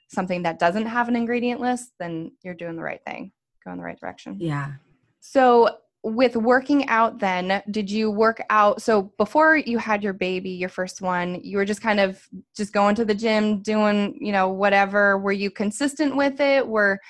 something 0.09 0.43
that 0.43 0.59
doesn't 0.59 0.87
have 0.87 1.09
an 1.09 1.17
ingredient 1.17 1.61
list 1.61 1.93
then 1.99 2.33
you're 2.43 2.55
doing 2.55 2.77
the 2.77 2.83
right 2.83 3.01
thing 3.07 3.33
go 3.65 3.71
in 3.71 3.79
the 3.79 3.85
right 3.85 3.99
direction. 3.99 4.37
Yeah. 4.39 4.73
So 5.21 5.79
with 6.05 6.35
working 6.35 6.89
out 6.89 7.21
then 7.21 7.63
did 7.71 7.89
you 7.89 8.11
work 8.11 8.43
out 8.51 8.83
so 8.83 9.13
before 9.19 9.57
you 9.57 9.79
had 9.79 10.03
your 10.03 10.13
baby 10.13 10.51
your 10.51 10.69
first 10.69 11.01
one 11.01 11.41
you 11.45 11.57
were 11.57 11.65
just 11.65 11.81
kind 11.81 12.01
of 12.01 12.27
just 12.57 12.73
going 12.73 12.97
to 12.97 13.05
the 13.05 13.15
gym 13.15 13.63
doing 13.63 14.19
you 14.21 14.33
know 14.33 14.49
whatever 14.49 15.17
were 15.19 15.33
you 15.33 15.51
consistent 15.51 16.17
with 16.17 16.41
it? 16.41 16.67
Were 16.67 17.01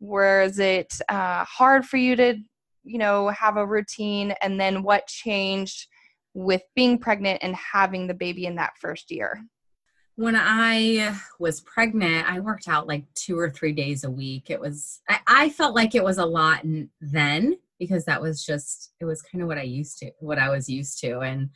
was 0.00 0.58
it 0.58 0.92
uh, 1.08 1.44
hard 1.44 1.84
for 1.84 1.96
you 1.96 2.16
to 2.16 2.36
you 2.84 2.98
know 2.98 3.28
have 3.28 3.56
a 3.56 3.66
routine? 3.66 4.34
And 4.42 4.60
then 4.60 4.82
what 4.82 5.06
changed 5.06 5.86
with 6.34 6.62
being 6.74 6.98
pregnant 6.98 7.40
and 7.42 7.54
having 7.54 8.06
the 8.06 8.14
baby 8.14 8.46
in 8.46 8.56
that 8.56 8.76
first 8.80 9.10
year? 9.10 9.42
When 10.16 10.36
i 10.36 11.16
was 11.38 11.62
pregnant 11.62 12.30
i 12.30 12.38
worked 12.38 12.68
out 12.68 12.86
like 12.86 13.04
two 13.14 13.38
or 13.38 13.50
three 13.50 13.72
days 13.72 14.04
a 14.04 14.10
week. 14.10 14.50
It 14.50 14.60
was 14.60 15.00
i, 15.08 15.20
I 15.26 15.48
felt 15.48 15.74
like 15.74 15.94
it 15.94 16.04
was 16.04 16.18
a 16.18 16.26
lot 16.26 16.60
then 17.00 17.56
because 17.82 18.04
that 18.04 18.20
was 18.20 18.44
just 18.44 18.92
it 19.00 19.04
was 19.04 19.22
kind 19.22 19.42
of 19.42 19.48
what 19.48 19.58
i 19.58 19.62
used 19.62 19.98
to 19.98 20.10
what 20.20 20.38
i 20.38 20.48
was 20.48 20.68
used 20.68 20.98
to 21.00 21.20
and 21.20 21.50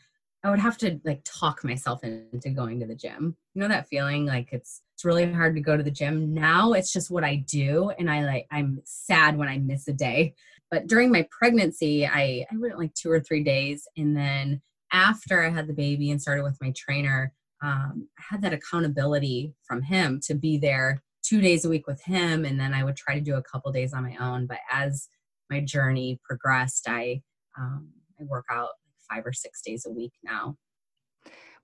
i 0.44 0.50
would 0.50 0.58
have 0.58 0.76
to 0.76 0.98
like 1.04 1.20
talk 1.24 1.62
myself 1.64 2.02
into 2.04 2.50
going 2.50 2.80
to 2.80 2.86
the 2.86 2.94
gym 2.94 3.36
you 3.54 3.60
know 3.60 3.68
that 3.68 3.88
feeling 3.88 4.26
like 4.26 4.48
it's 4.52 4.82
it's 4.94 5.04
really 5.04 5.30
hard 5.30 5.54
to 5.54 5.60
go 5.60 5.76
to 5.76 5.82
the 5.82 5.90
gym 5.90 6.32
now 6.34 6.72
it's 6.72 6.92
just 6.92 7.10
what 7.10 7.24
i 7.24 7.36
do 7.48 7.90
and 7.98 8.10
i 8.10 8.24
like 8.24 8.46
i'm 8.50 8.80
sad 8.84 9.36
when 9.36 9.48
i 9.48 9.58
miss 9.58 9.88
a 9.88 9.92
day 9.92 10.34
but 10.70 10.86
during 10.86 11.12
my 11.12 11.26
pregnancy, 11.30 12.06
I, 12.06 12.44
I 12.50 12.56
went 12.56 12.78
like 12.78 12.94
two 12.94 13.10
or 13.10 13.20
three 13.20 13.42
days. 13.42 13.86
And 13.96 14.16
then 14.16 14.62
after 14.92 15.42
I 15.42 15.50
had 15.50 15.66
the 15.66 15.74
baby 15.74 16.10
and 16.10 16.20
started 16.20 16.42
with 16.42 16.58
my 16.60 16.72
trainer, 16.76 17.32
um, 17.62 18.08
I 18.18 18.22
had 18.30 18.42
that 18.42 18.52
accountability 18.52 19.54
from 19.66 19.82
him 19.82 20.20
to 20.24 20.34
be 20.34 20.58
there 20.58 21.02
two 21.22 21.40
days 21.40 21.64
a 21.64 21.68
week 21.68 21.86
with 21.86 22.02
him. 22.02 22.44
And 22.44 22.58
then 22.58 22.74
I 22.74 22.84
would 22.84 22.96
try 22.96 23.14
to 23.14 23.20
do 23.20 23.36
a 23.36 23.42
couple 23.42 23.70
days 23.72 23.92
on 23.92 24.04
my 24.04 24.16
own. 24.16 24.46
But 24.46 24.58
as 24.70 25.08
my 25.50 25.60
journey 25.60 26.18
progressed, 26.24 26.88
I, 26.88 27.22
um, 27.58 27.88
I 28.20 28.24
work 28.24 28.46
out 28.50 28.70
five 29.10 29.24
or 29.26 29.32
six 29.32 29.62
days 29.62 29.86
a 29.86 29.90
week 29.90 30.12
now. 30.24 30.56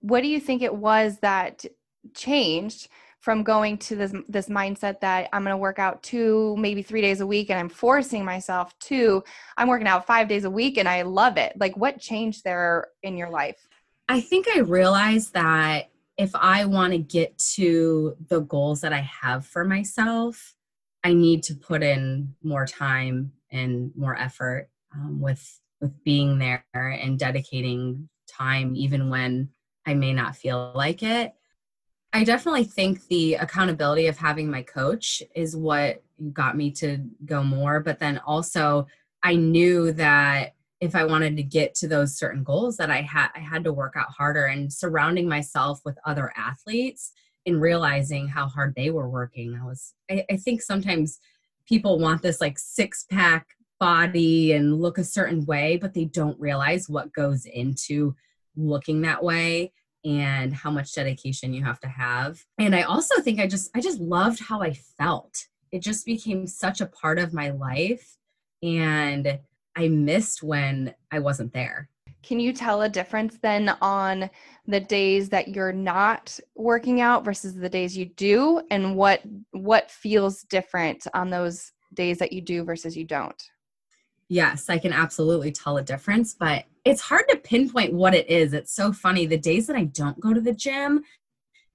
What 0.01 0.23
do 0.23 0.29
you 0.29 0.41
think 0.41 0.63
it 0.63 0.75
was 0.75 1.19
that 1.21 1.65
changed 2.15 2.89
from 3.21 3.45
going 3.45 3.79
to 3.79 3.95
this 3.95 4.13
this 4.29 4.49
mindset 4.49 4.99
that 5.01 5.29
I'm 5.33 5.45
going 5.45 5.55
to 5.55 5.57
work 5.57 5.79
out 5.79 6.03
two, 6.03 6.57
maybe 6.59 6.83
three 6.83 7.01
days 7.01 7.21
a 7.21 7.27
week, 7.27 7.51
and 7.51 7.59
I'm 7.59 7.69
forcing 7.69 8.25
myself 8.25 8.77
to 8.81 9.23
I'm 9.57 9.69
working 9.69 9.87
out 9.87 10.07
five 10.07 10.29
days 10.29 10.45
a 10.45 10.51
week, 10.51 10.77
and 10.77 10.89
I 10.89 11.03
love 11.03 11.37
it. 11.37 11.53
Like, 11.59 11.77
what 11.77 12.01
changed 12.01 12.43
there 12.43 12.89
in 13.03 13.17
your 13.17 13.31
life? 13.31 13.65
I 14.09 14.21
think 14.21 14.49
I 14.49 14.59
realized 14.59 15.35
that 15.35 15.91
if 16.19 16.35
I 16.35 16.65
want 16.65 16.93
to 16.93 16.99
get 16.99 17.39
to 17.55 18.17
the 18.29 18.41
goals 18.41 18.81
that 18.81 18.93
I 18.93 19.09
have 19.23 19.47
for 19.47 19.65
myself, 19.65 20.55
I 21.05 21.13
need 21.13 21.45
to 21.45 21.55
put 21.55 21.83
in 21.83 22.35
more 22.43 22.67
time 22.67 23.33
and 23.53 23.93
more 23.97 24.17
effort 24.17 24.69
um, 24.95 25.21
with 25.21 25.61
with 25.81 25.93
being 26.05 26.39
there 26.39 26.65
and 26.75 27.19
dedicating 27.19 28.09
time, 28.29 28.75
even 28.77 29.11
when 29.11 29.51
I 29.87 29.95
may 29.95 30.13
not 30.13 30.37
feel 30.37 30.73
like 30.75 31.03
it 31.03 31.35
I 32.13 32.25
definitely 32.25 32.65
think 32.65 33.07
the 33.07 33.35
accountability 33.35 34.07
of 34.07 34.19
having 34.19 34.51
my 34.51 34.63
coach 34.63 35.23
is 35.35 35.57
what 35.57 36.03
got 36.33 36.57
me 36.57 36.71
to 36.73 36.99
go 37.25 37.43
more. 37.43 37.81
But 37.81 37.99
then 37.99 38.19
also, 38.19 38.87
I 39.23 39.37
knew 39.37 39.93
that 39.93 40.55
if 40.81 40.95
I 40.95 41.05
wanted 41.05 41.37
to 41.37 41.43
get 41.43 41.75
to 41.77 41.89
those 41.89 42.19
certain 42.19 42.43
goals, 42.43 42.77
that 42.77 42.91
I 42.91 43.01
had 43.01 43.29
I 43.35 43.39
had 43.39 43.65
to 43.65 43.73
work 43.73 43.95
out 43.97 44.11
harder 44.11 44.47
and 44.47 44.71
surrounding 44.71 45.29
myself 45.29 45.81
with 45.85 45.97
other 46.05 46.33
athletes 46.37 47.13
and 47.47 47.61
realizing 47.61 48.29
how 48.29 48.47
hard 48.47 48.75
they 48.77 48.91
were 48.91 49.09
working. 49.09 49.59
I 49.61 49.65
was 49.65 49.95
I, 50.11 50.27
I 50.31 50.37
think 50.37 50.61
sometimes 50.61 51.19
people 51.67 51.99
want 51.99 52.23
this 52.23 52.41
like 52.41 52.59
six 52.59 53.05
pack 53.11 53.47
body 53.81 54.53
and 54.53 54.81
look 54.81 54.99
a 54.99 55.05
certain 55.05 55.45
way, 55.45 55.77
but 55.77 55.95
they 55.95 56.05
don't 56.05 56.39
realize 56.39 56.89
what 56.89 57.13
goes 57.13 57.47
into 57.47 58.15
looking 58.57 59.01
that 59.03 59.23
way 59.23 59.73
and 60.05 60.53
how 60.53 60.71
much 60.71 60.95
dedication 60.95 61.53
you 61.53 61.65
have 61.65 61.81
to 61.81 61.89
have. 61.89 62.45
And 62.59 62.75
I 62.75 62.83
also 62.83 63.21
think 63.21 63.41
I 63.41 63.47
just 63.47 63.71
I 63.75 63.81
just 63.81 64.01
loved 64.01 64.41
how 64.41 64.61
I 64.63 64.73
felt. 64.73 65.47
it 65.73 65.81
just 65.81 66.05
became 66.05 66.47
such 66.47 66.81
a 66.81 66.87
part 66.87 67.19
of 67.19 67.33
my 67.33 67.49
life 67.51 68.19
and 68.63 69.39
I 69.75 69.89
missed 69.89 70.43
when 70.43 70.95
I 71.11 71.19
wasn't 71.19 71.55
there. 71.55 71.89
Can 72.23 72.39
you 72.39 72.53
tell 72.53 72.83
a 72.83 72.89
difference 72.89 73.39
then 73.43 73.77
on 73.81 74.31
the 74.67 74.81
days 74.81 75.29
that 75.31 75.49
you're 75.49 75.73
not 75.73 76.39
working 76.55 77.01
out 77.01 77.25
versus 77.25 77.55
the 77.55 77.69
days 77.69 77.97
you 77.97 78.07
do 78.07 78.63
and 78.71 78.97
what 78.97 79.23
what 79.51 79.91
feels 79.91 80.43
different 80.43 81.07
on 81.15 81.31
those 81.31 81.73
days 81.95 82.19
that 82.19 82.33
you 82.33 82.41
do 82.41 82.65
versus 82.65 82.97
you 82.97 83.05
don't? 83.05 83.43
Yes, 84.29 84.71
I 84.71 84.79
can 84.79 84.93
absolutely 84.93 85.53
tell 85.53 85.77
a 85.77 85.83
difference, 85.83 86.35
but 86.35 86.65
it's 86.85 87.03
hard 87.03 87.25
to 87.29 87.37
pinpoint 87.37 87.93
what 87.93 88.15
it 88.15 88.31
is. 88.31 88.55
It's 88.55 88.75
so 88.75 88.93
funny. 88.93 89.27
The 89.27 89.37
days 89.37 89.67
that 89.67 89.77
I 89.77 89.85
don't 89.85 90.19
go 90.21 90.33
to 90.33 90.41
the 90.41 90.55
gym, 90.55 91.03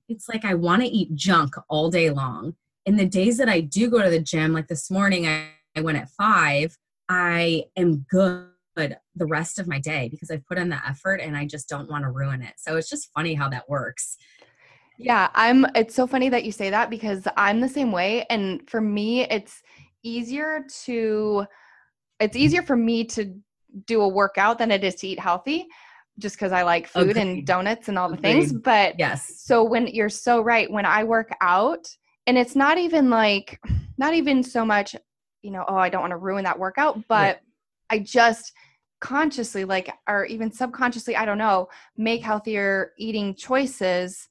it's 0.10 0.28
like 0.28 0.44
I 0.44 0.54
want 0.56 0.82
to 0.82 0.88
eat 0.88 1.14
junk 1.14 1.56
all 1.70 1.92
day 1.92 2.10
long. 2.10 2.56
And 2.86 2.98
the 2.98 3.06
days 3.06 3.38
that 3.38 3.50
I 3.50 3.60
do 3.60 3.90
go 3.90 4.02
to 4.02 4.10
the 4.10 4.20
gym, 4.20 4.54
like 4.54 4.68
this 4.68 4.90
morning, 4.90 5.28
I, 5.28 5.50
I 5.76 5.82
went 5.82 5.98
at 5.98 6.10
five, 6.10 6.78
I 7.10 7.66
am 7.76 8.06
good 8.10 8.48
the 8.78 9.26
rest 9.26 9.60
of 9.60 9.68
my 9.68 9.80
day 9.80 10.08
because 10.10 10.32
I've 10.32 10.46
put 10.46 10.58
in 10.58 10.70
the 10.70 10.80
effort 10.88 11.20
and 11.22 11.36
I 11.36 11.46
just 11.46 11.68
don't 11.68 11.90
want 11.90 12.04
to 12.04 12.12
ruin 12.12 12.42
it. 12.42 12.54
So 12.58 12.78
it's 12.78 12.90
just 12.90 13.12
funny 13.14 13.34
how 13.34 13.50
that 13.50 13.70
works. 13.70 14.18
Yeah, 14.98 15.30
I'm 15.36 15.66
it's 15.76 15.94
so 15.96 16.08
funny 16.08 16.30
that 16.30 16.44
you 16.44 16.52
say 16.52 16.70
that 16.70 16.90
because 16.90 17.28
I'm 17.38 17.62
the 17.62 17.70
same 17.70 17.92
way 17.92 18.26
and 18.30 18.68
for 18.70 18.82
me 18.82 19.22
it's 19.22 19.62
easier 20.04 20.66
to 20.86 21.46
it's 22.20 22.36
easier 22.36 22.64
for 22.64 22.76
me 22.76 23.04
to 23.06 23.36
do 23.86 24.02
a 24.02 24.08
workout 24.08 24.58
than 24.58 24.72
it 24.72 24.84
is 24.84 24.96
to 24.96 25.08
eat 25.08 25.20
healthy 25.20 25.68
just 26.20 26.36
because 26.36 26.52
I 26.52 26.64
like 26.64 26.88
food 26.88 27.12
Agreed. 27.12 27.22
and 27.22 27.46
donuts 27.46 27.90
and 27.90 28.00
all 28.00 28.10
the 28.10 28.18
Agreed. 28.18 28.34
things. 28.34 28.54
But 28.54 28.98
yes, 28.98 29.42
so 29.44 29.64
when 29.64 29.88
you're 29.88 30.10
so 30.10 30.42
right, 30.42 30.70
when 30.70 30.86
I 30.86 31.04
work 31.04 31.30
out, 31.42 31.88
and 32.26 32.38
it's 32.38 32.56
not 32.56 32.78
even 32.78 33.10
like, 33.10 33.60
not 33.98 34.14
even 34.14 34.44
so 34.44 34.66
much, 34.66 34.96
you 35.42 35.52
know, 35.52 35.64
oh, 35.68 35.78
I 35.78 35.90
don't 35.90 36.02
want 36.02 36.12
to 36.12 36.18
ruin 36.18 36.44
that 36.44 36.60
workout, 36.60 37.08
but 37.08 37.36
right. 37.36 37.38
I 37.90 38.00
just 38.00 38.52
consciously, 39.00 39.64
like, 39.66 39.94
or 40.08 40.26
even 40.26 40.52
subconsciously, 40.52 41.16
I 41.16 41.26
don't 41.26 41.38
know, 41.38 41.70
make 41.98 42.22
healthier 42.22 42.94
eating 42.98 43.36
choices 43.36 44.30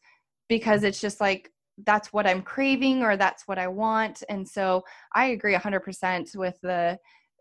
because 0.49 0.85
it's 0.85 1.01
just 1.01 1.21
like, 1.21 1.53
that's 1.85 2.13
what 2.13 2.27
I'm 2.27 2.43
craving 2.43 3.03
or 3.03 3.17
that's 3.17 3.47
what 3.47 3.59
I 3.59 3.69
want. 3.69 4.23
And 4.29 4.49
so 4.49 4.85
I 5.15 5.27
agree 5.27 5.55
100% 5.55 6.35
with 6.37 6.59
the, 6.63 6.99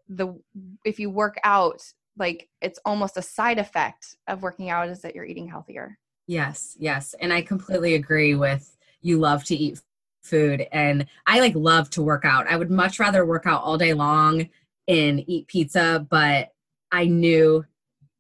the 0.10 0.36
if 0.84 1.00
you 1.00 1.10
work 1.10 1.38
out 1.44 1.82
like 2.18 2.48
it's 2.62 2.80
almost 2.86 3.18
a 3.18 3.22
side 3.22 3.60
effect 3.60 4.16
of 4.28 4.42
working 4.42 4.70
out 4.70 4.90
is 4.90 5.02
that 5.02 5.16
you're 5.16 5.26
eating 5.26 5.48
healthier. 5.48 5.98
Yes 6.28 6.76
yes. 6.80 7.16
And 7.20 7.34
i 7.34 7.42
completely 7.42 7.96
agree 7.96 8.36
with 8.36 8.78
you 9.02 9.20
love 9.20 9.44
to 9.46 9.56
eat 9.56 9.82
food 10.24 10.66
and 10.72 11.06
i 11.28 11.40
like 11.40 11.56
love 11.56 11.90
to 11.92 12.02
work 12.02 12.26
out. 12.26 12.48
I 12.48 12.58
would 12.58 12.72
much 12.72 13.00
rather 13.00 13.26
work 13.26 13.46
out 13.46 13.62
all 13.62 13.78
day 13.78 13.94
long 13.94 14.50
and 14.88 15.24
eat 15.28 15.48
pizza 15.48 16.06
but 16.10 16.52
i 16.96 17.06
knew 17.06 17.64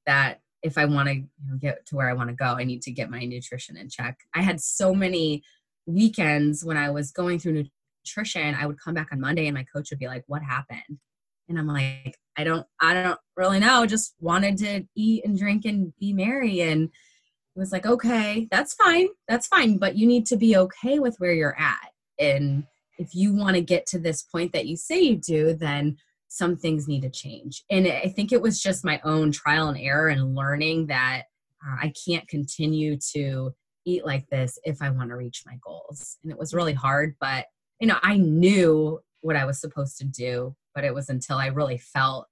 that 0.06 0.42
if 0.62 0.78
i 0.78 0.86
want 0.86 1.08
to 1.08 1.24
get 1.60 1.86
to 1.86 1.96
where 1.96 2.10
i 2.10 2.14
want 2.14 2.30
to 2.30 2.36
go 2.36 2.46
i 2.46 2.64
need 2.64 2.82
to 2.82 2.92
get 2.92 3.10
my 3.10 3.24
nutrition 3.26 3.78
in 3.78 3.90
check. 3.90 4.20
I 4.34 4.42
had 4.42 4.60
so 4.60 4.94
many 4.94 5.44
weekends 5.86 6.66
when 6.66 6.78
i 6.78 6.90
was 6.90 7.12
going 7.12 7.40
through 7.40 7.66
nutrition 8.06 8.56
i 8.56 8.66
would 8.66 8.80
come 8.80 8.94
back 8.94 9.10
on 9.12 9.20
monday 9.20 9.48
and 9.48 9.56
my 9.56 9.66
coach 9.74 9.90
would 9.90 10.00
be 10.00 10.08
like 10.08 10.24
what 10.28 10.44
happened? 10.44 11.00
And 11.48 11.60
i'm 11.60 11.68
like 11.68 12.18
i 12.38 12.44
don't 12.44 12.66
i 12.82 12.94
don't 12.94 13.20
really 13.38 13.60
know. 13.60 13.86
Just 13.86 14.16
wanted 14.20 14.58
to 14.60 14.84
eat 14.96 15.26
and 15.26 15.38
drink 15.38 15.66
and 15.66 15.94
be 16.00 16.14
merry. 16.14 16.62
And 16.62 16.86
it 16.86 17.60
was 17.60 17.72
like 17.72 17.86
okay 17.86 18.48
that's 18.52 18.74
fine 18.74 19.08
that's 19.28 19.48
fine 19.48 19.78
but 19.78 19.96
you 19.96 20.06
need 20.08 20.26
to 20.28 20.36
be 20.36 20.58
okay 20.58 21.00
with 21.00 21.16
where 21.20 21.34
you're 21.34 21.60
at. 21.60 21.92
And 22.20 22.66
if 22.98 23.14
you 23.14 23.34
want 23.34 23.56
to 23.56 23.62
get 23.62 23.86
to 23.88 24.00
this 24.00 24.24
point 24.24 24.54
that 24.54 24.68
you 24.68 24.76
say 24.76 25.00
you 25.00 25.18
do 25.18 25.54
then 25.54 25.98
some 26.36 26.56
things 26.56 26.88
need 26.88 27.02
to 27.02 27.10
change 27.10 27.64
and 27.70 27.88
i 27.88 28.08
think 28.16 28.32
it 28.32 28.42
was 28.42 28.62
just 28.62 28.86
my 28.86 29.00
own 29.04 29.32
trial 29.32 29.70
and 29.70 29.80
error 29.80 30.10
and 30.10 30.36
learning 30.36 30.88
that 30.88 31.24
uh, 31.66 31.76
i 31.82 31.94
can't 32.06 32.28
continue 32.28 32.98
to 32.98 33.54
eat 33.86 34.06
like 34.06 34.28
this 34.30 34.60
if 34.64 34.82
i 34.82 34.90
want 34.90 35.10
to 35.10 35.16
reach 35.16 35.44
my 35.46 35.58
goals 35.64 36.18
and 36.24 36.32
it 36.32 36.38
was 36.38 36.54
really 36.54 36.74
hard 36.74 37.16
but 37.20 37.46
you 37.80 37.88
know 37.88 37.98
i 38.04 38.18
knew 38.18 39.00
what 39.22 39.36
i 39.36 39.46
was 39.46 39.60
supposed 39.60 39.98
to 39.98 40.06
do 40.06 40.56
but 40.76 40.84
it 40.84 40.94
was 40.94 41.10
until 41.10 41.38
I 41.38 41.48
really 41.48 41.78
felt 41.78 42.28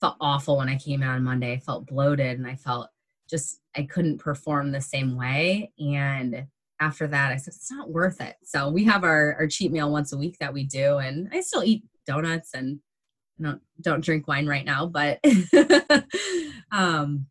felt 0.00 0.16
awful 0.20 0.56
when 0.58 0.68
I 0.68 0.78
came 0.78 1.02
in 1.02 1.08
on 1.08 1.24
Monday. 1.24 1.52
I 1.52 1.58
felt 1.58 1.88
bloated 1.88 2.38
and 2.38 2.46
I 2.46 2.54
felt 2.54 2.88
just 3.28 3.60
I 3.76 3.82
couldn't 3.82 4.18
perform 4.18 4.70
the 4.70 4.80
same 4.80 5.16
way. 5.16 5.72
And 5.78 6.46
after 6.80 7.08
that, 7.08 7.32
I 7.32 7.36
said 7.36 7.54
it's 7.54 7.70
not 7.70 7.90
worth 7.90 8.20
it. 8.20 8.36
So 8.44 8.70
we 8.70 8.84
have 8.84 9.02
our, 9.02 9.34
our 9.34 9.48
cheat 9.48 9.72
meal 9.72 9.90
once 9.90 10.12
a 10.12 10.16
week 10.16 10.36
that 10.38 10.54
we 10.54 10.64
do, 10.64 10.98
and 10.98 11.28
I 11.32 11.40
still 11.40 11.64
eat 11.64 11.82
donuts 12.06 12.54
and 12.54 12.78
don't 13.40 13.60
don't 13.80 14.04
drink 14.04 14.28
wine 14.28 14.46
right 14.46 14.64
now, 14.64 14.86
but 14.86 15.20
um, 16.72 17.26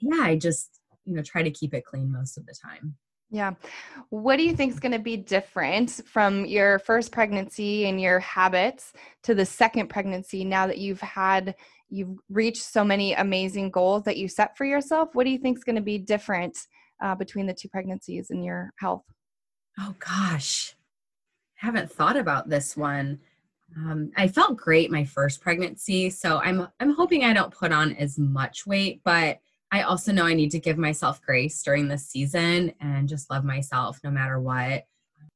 yeah, 0.00 0.22
I 0.22 0.36
just 0.36 0.80
you 1.04 1.14
know 1.14 1.22
try 1.22 1.42
to 1.42 1.50
keep 1.50 1.74
it 1.74 1.84
clean 1.84 2.12
most 2.12 2.36
of 2.36 2.46
the 2.46 2.54
time. 2.54 2.96
Yeah. 3.30 3.52
What 4.08 4.36
do 4.36 4.42
you 4.42 4.56
think 4.56 4.72
is 4.72 4.80
going 4.80 4.92
to 4.92 4.98
be 4.98 5.18
different 5.18 5.90
from 6.06 6.46
your 6.46 6.78
first 6.78 7.12
pregnancy 7.12 7.86
and 7.86 8.00
your 8.00 8.20
habits 8.20 8.94
to 9.24 9.34
the 9.34 9.44
second 9.44 9.88
pregnancy 9.88 10.44
now 10.44 10.66
that 10.66 10.78
you've 10.78 11.00
had 11.02 11.54
you've 11.90 12.16
reached 12.28 12.62
so 12.62 12.84
many 12.84 13.14
amazing 13.14 13.70
goals 13.70 14.04
that 14.04 14.16
you 14.16 14.28
set 14.28 14.56
for 14.56 14.64
yourself? 14.64 15.10
What 15.14 15.24
do 15.24 15.30
you 15.30 15.38
think 15.38 15.58
is 15.58 15.64
going 15.64 15.76
to 15.76 15.82
be 15.82 15.98
different 15.98 16.56
uh, 17.02 17.14
between 17.14 17.46
the 17.46 17.54
two 17.54 17.68
pregnancies 17.68 18.30
and 18.30 18.44
your 18.44 18.72
health? 18.78 19.04
Oh 19.78 19.94
gosh. 19.98 20.74
I 21.62 21.66
haven't 21.66 21.90
thought 21.92 22.16
about 22.16 22.48
this 22.48 22.76
one. 22.76 23.20
Um, 23.76 24.10
I 24.16 24.28
felt 24.28 24.56
great 24.56 24.90
my 24.90 25.04
first 25.04 25.40
pregnancy, 25.40 26.10
so 26.10 26.38
I'm 26.38 26.68
I'm 26.80 26.94
hoping 26.94 27.24
I 27.24 27.32
don't 27.32 27.54
put 27.54 27.70
on 27.70 27.92
as 27.94 28.18
much 28.18 28.66
weight, 28.66 29.02
but 29.04 29.40
I 29.70 29.82
also 29.82 30.12
know 30.12 30.24
I 30.24 30.34
need 30.34 30.50
to 30.52 30.58
give 30.58 30.78
myself 30.78 31.20
grace 31.20 31.62
during 31.62 31.88
this 31.88 32.06
season 32.06 32.72
and 32.80 33.08
just 33.08 33.30
love 33.30 33.44
myself 33.44 34.00
no 34.02 34.10
matter 34.10 34.40
what. 34.40 34.84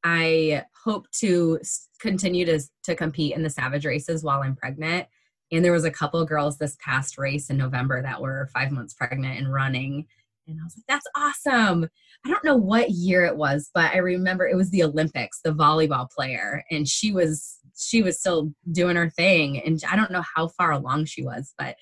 I 0.04 0.64
hope 0.84 1.10
to 1.20 1.60
continue 2.00 2.44
to, 2.46 2.60
to 2.84 2.94
compete 2.94 3.34
in 3.34 3.42
the 3.42 3.50
Savage 3.50 3.84
races 3.84 4.24
while 4.24 4.42
I'm 4.42 4.56
pregnant. 4.56 5.06
And 5.52 5.64
there 5.64 5.72
was 5.72 5.84
a 5.84 5.90
couple 5.90 6.24
girls 6.24 6.56
this 6.56 6.76
past 6.82 7.18
race 7.18 7.50
in 7.50 7.58
November 7.58 8.02
that 8.02 8.22
were 8.22 8.48
five 8.54 8.72
months 8.72 8.94
pregnant 8.94 9.38
and 9.38 9.52
running. 9.52 10.06
And 10.48 10.58
I 10.60 10.64
was 10.64 10.76
like, 10.76 10.86
that's 10.88 11.06
awesome. 11.14 11.88
I 12.24 12.30
don't 12.30 12.44
know 12.44 12.56
what 12.56 12.90
year 12.90 13.24
it 13.26 13.36
was, 13.36 13.70
but 13.74 13.92
I 13.92 13.98
remember 13.98 14.46
it 14.46 14.56
was 14.56 14.70
the 14.70 14.82
Olympics, 14.82 15.40
the 15.44 15.52
volleyball 15.52 16.10
player, 16.10 16.64
and 16.70 16.88
she 16.88 17.12
was 17.12 17.58
she 17.84 18.02
was 18.02 18.18
still 18.18 18.52
doing 18.70 18.96
her 18.96 19.10
thing. 19.10 19.60
And 19.60 19.82
I 19.90 19.96
don't 19.96 20.10
know 20.10 20.24
how 20.34 20.48
far 20.48 20.72
along 20.72 21.06
she 21.06 21.22
was, 21.22 21.54
but 21.58 21.76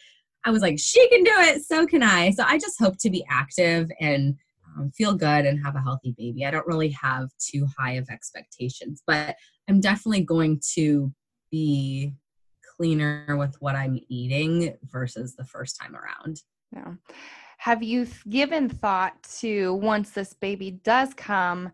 I 0.45 0.51
was 0.51 0.63
like, 0.63 0.79
she 0.79 1.07
can 1.09 1.23
do 1.23 1.33
it, 1.35 1.63
so 1.63 1.87
can 1.87 2.03
I. 2.03 2.31
So 2.31 2.45
I 2.47 2.59
just 2.59 2.79
hope 2.81 2.97
to 3.01 3.11
be 3.11 3.25
active 3.31 3.91
and 4.01 4.37
um, 4.77 4.91
feel 4.93 5.15
good 5.15 5.45
and 5.45 5.63
have 5.65 5.77
a 5.77 5.81
healthy 5.81 6.15
baby. 6.17 6.47
I 6.47 6.51
don't 6.51 6.67
really 6.67 6.91
have 6.91 7.29
too 7.39 7.67
high 7.79 7.93
of 7.93 8.09
expectations, 8.09 9.03
but 9.07 9.37
I'm 9.69 9.81
definitely 9.81 10.23
going 10.23 10.61
to 10.75 11.13
be 11.51 12.15
cleaner 12.77 13.37
with 13.39 13.57
what 13.61 13.77
I'm 13.77 14.01
eating 14.09 14.77
versus 14.85 15.37
the 15.37 15.45
first 15.45 15.79
time 15.81 15.95
around. 15.95 16.41
Yeah. 16.75 16.95
Have 17.59 17.83
you 17.83 18.07
given 18.29 18.71
thought 18.71 19.23
to 19.41 19.75
once 19.75 20.11
this 20.11 20.33
baby 20.33 20.71
does 20.71 21.13
come, 21.13 21.73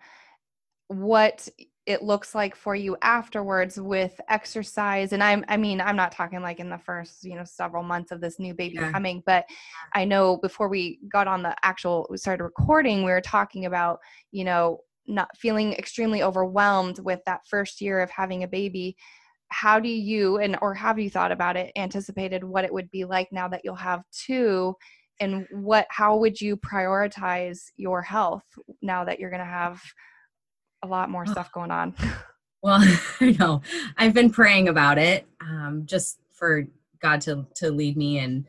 what 0.88 1.48
it 1.86 2.02
looks 2.02 2.34
like 2.34 2.56
for 2.56 2.74
you 2.74 2.96
afterwards 3.02 3.80
with 3.80 4.20
exercise 4.28 5.12
and 5.12 5.22
i'm 5.22 5.44
i 5.48 5.56
mean 5.56 5.80
i'm 5.80 5.96
not 5.96 6.12
talking 6.12 6.42
like 6.42 6.60
in 6.60 6.68
the 6.68 6.78
first 6.78 7.24
you 7.24 7.34
know 7.34 7.44
several 7.44 7.82
months 7.82 8.10
of 8.10 8.20
this 8.20 8.38
new 8.38 8.52
baby 8.52 8.74
yeah. 8.74 8.90
coming 8.90 9.22
but 9.24 9.44
i 9.94 10.04
know 10.04 10.36
before 10.38 10.68
we 10.68 10.98
got 11.10 11.28
on 11.28 11.42
the 11.42 11.54
actual 11.62 12.06
we 12.10 12.16
started 12.16 12.42
recording 12.42 13.04
we 13.04 13.10
were 13.10 13.20
talking 13.20 13.66
about 13.66 13.98
you 14.32 14.44
know 14.44 14.78
not 15.06 15.28
feeling 15.36 15.72
extremely 15.74 16.22
overwhelmed 16.22 16.98
with 17.00 17.20
that 17.26 17.40
first 17.48 17.80
year 17.80 18.00
of 18.00 18.10
having 18.10 18.42
a 18.42 18.48
baby 18.48 18.96
how 19.48 19.78
do 19.78 19.88
you 19.88 20.38
and 20.38 20.58
or 20.60 20.74
have 20.74 20.98
you 20.98 21.08
thought 21.08 21.30
about 21.30 21.56
it 21.56 21.70
anticipated 21.76 22.42
what 22.42 22.64
it 22.64 22.72
would 22.72 22.90
be 22.90 23.04
like 23.04 23.28
now 23.30 23.46
that 23.46 23.60
you'll 23.62 23.76
have 23.76 24.02
two 24.10 24.74
and 25.20 25.46
what 25.52 25.86
how 25.88 26.16
would 26.16 26.40
you 26.40 26.56
prioritize 26.56 27.70
your 27.76 28.02
health 28.02 28.42
now 28.82 29.04
that 29.04 29.20
you're 29.20 29.30
going 29.30 29.38
to 29.38 29.46
have 29.46 29.80
a 30.86 30.88
lot 30.88 31.10
more 31.10 31.26
stuff 31.26 31.52
going 31.52 31.70
on. 31.70 31.94
Well, 32.62 32.82
I 33.20 33.36
know. 33.38 33.62
I've 33.96 34.14
been 34.14 34.30
praying 34.30 34.68
about 34.68 34.98
it, 34.98 35.24
um, 35.40 35.82
just 35.84 36.18
for 36.32 36.66
God 37.00 37.20
to 37.20 37.46
to 37.56 37.70
lead 37.70 37.96
me 37.96 38.18
and 38.18 38.48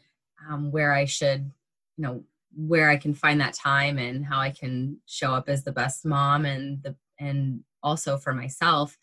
um, 0.50 0.72
where 0.72 0.92
I 0.92 1.06
should, 1.06 1.52
you 1.98 2.04
know, 2.04 2.24
where 2.56 2.90
I 2.90 2.98
can 2.98 3.14
find 3.14 3.40
that 3.42 3.54
time 3.54 4.00
and 4.00 4.26
how 4.26 4.40
I 4.40 4.50
can 4.50 4.98
show 5.06 5.36
up 5.36 5.50
as 5.50 5.64
the 5.64 5.72
best 5.72 6.04
mom 6.04 6.46
and 6.46 6.82
the 6.82 6.96
and 7.20 7.64
also 7.84 8.18
for 8.18 8.34
myself. 8.34 8.98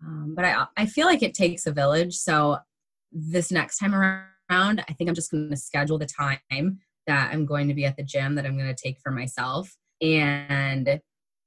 Um, 0.00 0.34
but 0.36 0.44
I 0.44 0.66
I 0.76 0.86
feel 0.86 1.06
like 1.06 1.24
it 1.24 1.34
takes 1.34 1.66
a 1.66 1.72
village. 1.72 2.14
So 2.14 2.58
this 3.10 3.50
next 3.50 3.78
time 3.78 3.96
around, 3.96 4.84
I 4.88 4.92
think 4.92 5.08
I'm 5.08 5.16
just 5.16 5.32
going 5.32 5.50
to 5.50 5.56
schedule 5.56 5.98
the 5.98 6.06
time 6.06 6.78
that 7.08 7.32
I'm 7.32 7.46
going 7.46 7.66
to 7.66 7.74
be 7.74 7.84
at 7.84 7.96
the 7.96 8.04
gym 8.04 8.36
that 8.36 8.46
I'm 8.46 8.56
going 8.56 8.72
to 8.72 8.80
take 8.80 9.00
for 9.00 9.10
myself 9.10 9.76
and 10.00 11.00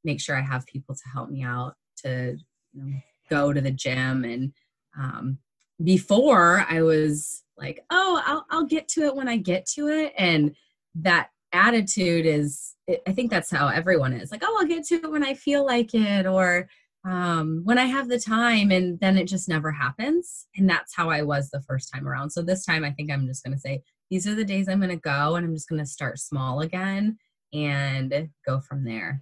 make 0.06 0.22
sure 0.22 0.38
I 0.38 0.42
have 0.42 0.66
people 0.68 0.96
to 0.96 1.10
help 1.14 1.30
me 1.30 1.44
out 1.44 1.74
to 2.04 2.38
you 2.74 2.84
know, 2.84 2.98
go 3.30 3.52
to 3.52 3.60
the 3.60 3.72
gym 3.72 4.24
and 4.24 4.54
Um, 4.98 5.40
before 5.84 6.66
I 6.70 6.82
was 6.82 7.44
like, 7.58 7.84
oh, 7.90 8.22
I'll, 8.26 8.46
I'll 8.50 8.66
get 8.66 8.88
to 8.90 9.02
it 9.02 9.16
when 9.16 9.28
I 9.28 9.36
get 9.36 9.66
to 9.76 9.90
it. 9.90 10.14
And 10.18 10.56
that 10.96 11.32
attitude 11.52 12.26
is, 12.26 12.76
I 13.06 13.12
think 13.12 13.30
that's 13.30 13.52
how 13.52 13.68
everyone 13.68 14.14
is 14.14 14.32
like, 14.32 14.42
oh, 14.46 14.58
I'll 14.58 14.68
get 14.68 14.86
to 14.86 14.96
it 14.96 15.12
when 15.12 15.24
I 15.24 15.34
feel 15.34 15.66
like 15.66 15.94
it 15.94 16.26
or 16.26 16.70
um, 17.06 17.62
when 17.66 17.78
I 17.78 17.86
have 17.86 18.08
the 18.08 18.20
time. 18.20 18.72
And 18.72 18.98
then 19.02 19.18
it 19.18 19.28
just 19.28 19.50
never 19.50 19.70
happens. 19.70 20.48
And 20.56 20.70
that's 20.70 20.96
how 20.96 21.10
I 21.10 21.24
was 21.24 21.50
the 21.50 21.62
first 21.62 21.92
time 21.94 22.08
around. 22.08 22.30
So 22.30 22.42
this 22.42 22.66
time, 22.66 22.86
I 22.86 22.92
think 22.92 23.12
I'm 23.12 23.28
just 23.28 23.44
going 23.44 23.54
to 23.54 23.60
say, 23.60 23.84
these 24.10 24.26
are 24.28 24.36
the 24.36 24.46
days 24.46 24.70
I'm 24.70 24.80
going 24.80 24.90
to 24.92 24.96
go 24.96 25.36
and 25.36 25.46
I'm 25.46 25.54
just 25.54 25.68
going 25.68 25.84
to 25.84 25.86
start 25.86 26.20
small 26.20 26.62
again 26.62 27.18
and 27.52 28.30
go 28.46 28.62
from 28.62 28.86
there. 28.86 29.22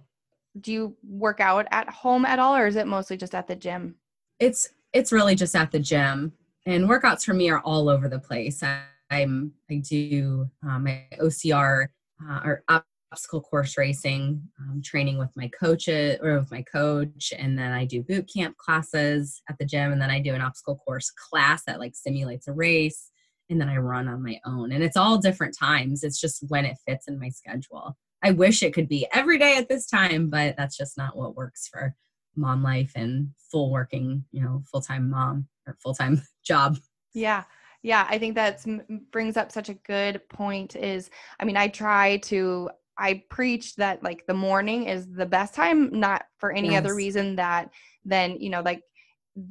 Do 0.60 0.72
you 0.72 0.96
work 1.02 1.40
out 1.40 1.66
at 1.70 1.88
home 1.88 2.24
at 2.24 2.38
all 2.38 2.54
or 2.56 2.66
is 2.66 2.76
it 2.76 2.86
mostly 2.86 3.16
just 3.16 3.34
at 3.34 3.46
the 3.46 3.56
gym? 3.56 3.96
It's 4.38 4.68
it's 4.92 5.12
really 5.12 5.34
just 5.34 5.56
at 5.56 5.72
the 5.72 5.80
gym 5.80 6.32
and 6.66 6.88
workouts 6.88 7.24
for 7.24 7.34
me 7.34 7.50
are 7.50 7.60
all 7.60 7.88
over 7.88 8.08
the 8.08 8.18
place. 8.18 8.62
I, 8.62 8.82
am 9.10 9.52
I 9.70 9.76
do 9.76 10.48
uh, 10.66 10.78
my 10.78 11.04
OCR 11.20 11.88
uh, 12.28 12.40
or 12.44 12.64
obstacle 13.12 13.42
course 13.42 13.76
racing 13.76 14.42
um, 14.60 14.80
training 14.82 15.18
with 15.18 15.30
my 15.36 15.48
coach 15.48 15.88
or 15.88 16.38
with 16.38 16.50
my 16.50 16.62
coach, 16.62 17.32
and 17.38 17.58
then 17.58 17.70
I 17.72 17.84
do 17.84 18.02
boot 18.02 18.30
camp 18.34 18.56
classes 18.56 19.42
at 19.48 19.58
the 19.58 19.66
gym, 19.66 19.92
and 19.92 20.00
then 20.00 20.10
I 20.10 20.20
do 20.20 20.34
an 20.34 20.40
obstacle 20.40 20.76
course 20.76 21.10
class 21.10 21.62
that 21.66 21.80
like 21.80 21.94
simulates 21.94 22.48
a 22.48 22.52
race, 22.52 23.10
and 23.50 23.60
then 23.60 23.68
I 23.68 23.76
run 23.76 24.08
on 24.08 24.22
my 24.22 24.40
own. 24.46 24.72
And 24.72 24.82
it's 24.82 24.96
all 24.96 25.18
different 25.18 25.56
times. 25.56 26.02
It's 26.02 26.20
just 26.20 26.44
when 26.48 26.64
it 26.64 26.78
fits 26.86 27.08
in 27.08 27.20
my 27.20 27.28
schedule. 27.28 27.96
I 28.24 28.30
wish 28.30 28.62
it 28.62 28.72
could 28.72 28.88
be 28.88 29.06
every 29.12 29.38
day 29.38 29.56
at 29.58 29.68
this 29.68 29.86
time, 29.86 30.30
but 30.30 30.56
that's 30.56 30.76
just 30.76 30.96
not 30.96 31.14
what 31.14 31.36
works 31.36 31.68
for 31.68 31.94
mom 32.34 32.62
life 32.62 32.90
and 32.96 33.28
full 33.52 33.70
working, 33.70 34.24
you 34.32 34.42
know, 34.42 34.62
full 34.70 34.80
time 34.80 35.10
mom 35.10 35.46
or 35.66 35.76
full 35.82 35.94
time 35.94 36.22
job. 36.44 36.78
Yeah. 37.12 37.44
Yeah, 37.82 38.06
I 38.08 38.18
think 38.18 38.34
that 38.36 38.64
brings 39.12 39.36
up 39.36 39.52
such 39.52 39.68
a 39.68 39.74
good 39.74 40.26
point 40.30 40.74
is 40.74 41.10
I 41.38 41.44
mean, 41.44 41.58
I 41.58 41.68
try 41.68 42.16
to 42.24 42.70
I 42.96 43.24
preach 43.28 43.76
that 43.76 44.02
like 44.02 44.24
the 44.26 44.34
morning 44.34 44.86
is 44.88 45.06
the 45.06 45.26
best 45.26 45.52
time 45.52 45.90
not 45.92 46.24
for 46.38 46.50
any 46.50 46.70
yes. 46.70 46.78
other 46.78 46.94
reason 46.94 47.36
that 47.36 47.68
then, 48.06 48.38
you 48.40 48.48
know, 48.48 48.62
like 48.62 48.80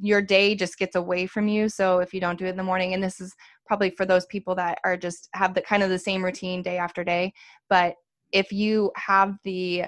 your 0.00 0.20
day 0.20 0.56
just 0.56 0.78
gets 0.78 0.96
away 0.96 1.26
from 1.26 1.46
you. 1.46 1.68
So 1.68 2.00
if 2.00 2.12
you 2.12 2.20
don't 2.20 2.38
do 2.38 2.46
it 2.46 2.50
in 2.50 2.56
the 2.56 2.62
morning 2.64 2.92
and 2.92 3.02
this 3.02 3.20
is 3.20 3.32
probably 3.66 3.90
for 3.90 4.04
those 4.04 4.26
people 4.26 4.56
that 4.56 4.78
are 4.84 4.96
just 4.96 5.28
have 5.34 5.54
the 5.54 5.62
kind 5.62 5.84
of 5.84 5.90
the 5.90 5.98
same 5.98 6.24
routine 6.24 6.62
day 6.62 6.78
after 6.78 7.04
day, 7.04 7.32
but 7.68 7.94
if 8.34 8.52
you 8.52 8.90
have 8.96 9.38
the 9.44 9.84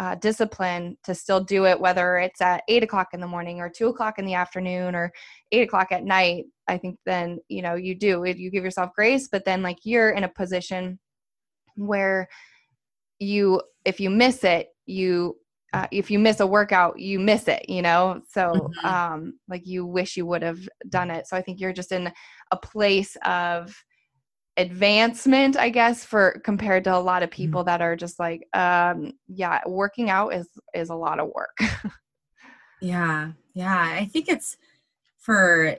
uh, 0.00 0.14
discipline 0.14 0.96
to 1.04 1.14
still 1.14 1.40
do 1.40 1.66
it, 1.66 1.78
whether 1.78 2.16
it's 2.16 2.40
at 2.40 2.62
eight 2.68 2.82
o'clock 2.82 3.08
in 3.12 3.20
the 3.20 3.26
morning 3.26 3.60
or 3.60 3.68
two 3.68 3.88
o'clock 3.88 4.18
in 4.18 4.24
the 4.24 4.34
afternoon 4.34 4.94
or 4.94 5.12
eight 5.52 5.68
o'clock 5.68 5.92
at 5.92 6.02
night, 6.02 6.46
I 6.66 6.78
think 6.78 6.98
then, 7.04 7.40
you 7.48 7.60
know, 7.60 7.74
you 7.74 7.94
do 7.94 8.24
it, 8.24 8.38
you 8.38 8.50
give 8.50 8.64
yourself 8.64 8.90
grace, 8.96 9.28
but 9.30 9.44
then 9.44 9.62
like 9.62 9.78
you're 9.84 10.10
in 10.10 10.24
a 10.24 10.28
position 10.28 10.98
where 11.76 12.28
you, 13.18 13.60
if 13.84 14.00
you 14.00 14.08
miss 14.08 14.44
it, 14.44 14.68
you, 14.86 15.36
uh, 15.74 15.88
if 15.90 16.10
you 16.10 16.18
miss 16.18 16.40
a 16.40 16.46
workout, 16.46 16.98
you 16.98 17.18
miss 17.18 17.48
it, 17.48 17.68
you 17.68 17.82
know? 17.82 18.22
So, 18.30 18.52
mm-hmm. 18.52 18.86
um, 18.86 19.38
like 19.48 19.66
you 19.66 19.84
wish 19.84 20.16
you 20.16 20.24
would 20.24 20.42
have 20.42 20.60
done 20.88 21.10
it. 21.10 21.26
So 21.26 21.36
I 21.36 21.42
think 21.42 21.60
you're 21.60 21.74
just 21.74 21.92
in 21.92 22.10
a 22.50 22.56
place 22.56 23.14
of, 23.26 23.76
advancement 24.58 25.56
i 25.56 25.68
guess 25.68 26.04
for 26.04 26.40
compared 26.44 26.84
to 26.84 26.94
a 26.94 26.98
lot 26.98 27.22
of 27.22 27.30
mm-hmm. 27.30 27.36
people 27.36 27.64
that 27.64 27.80
are 27.80 27.94
just 27.96 28.18
like 28.18 28.46
um 28.54 29.12
yeah 29.28 29.60
working 29.66 30.10
out 30.10 30.34
is 30.34 30.48
is 30.74 30.90
a 30.90 30.94
lot 30.94 31.20
of 31.20 31.30
work 31.32 31.56
yeah 32.82 33.30
yeah 33.54 33.92
i 33.94 34.04
think 34.04 34.28
it's 34.28 34.56
for 35.16 35.76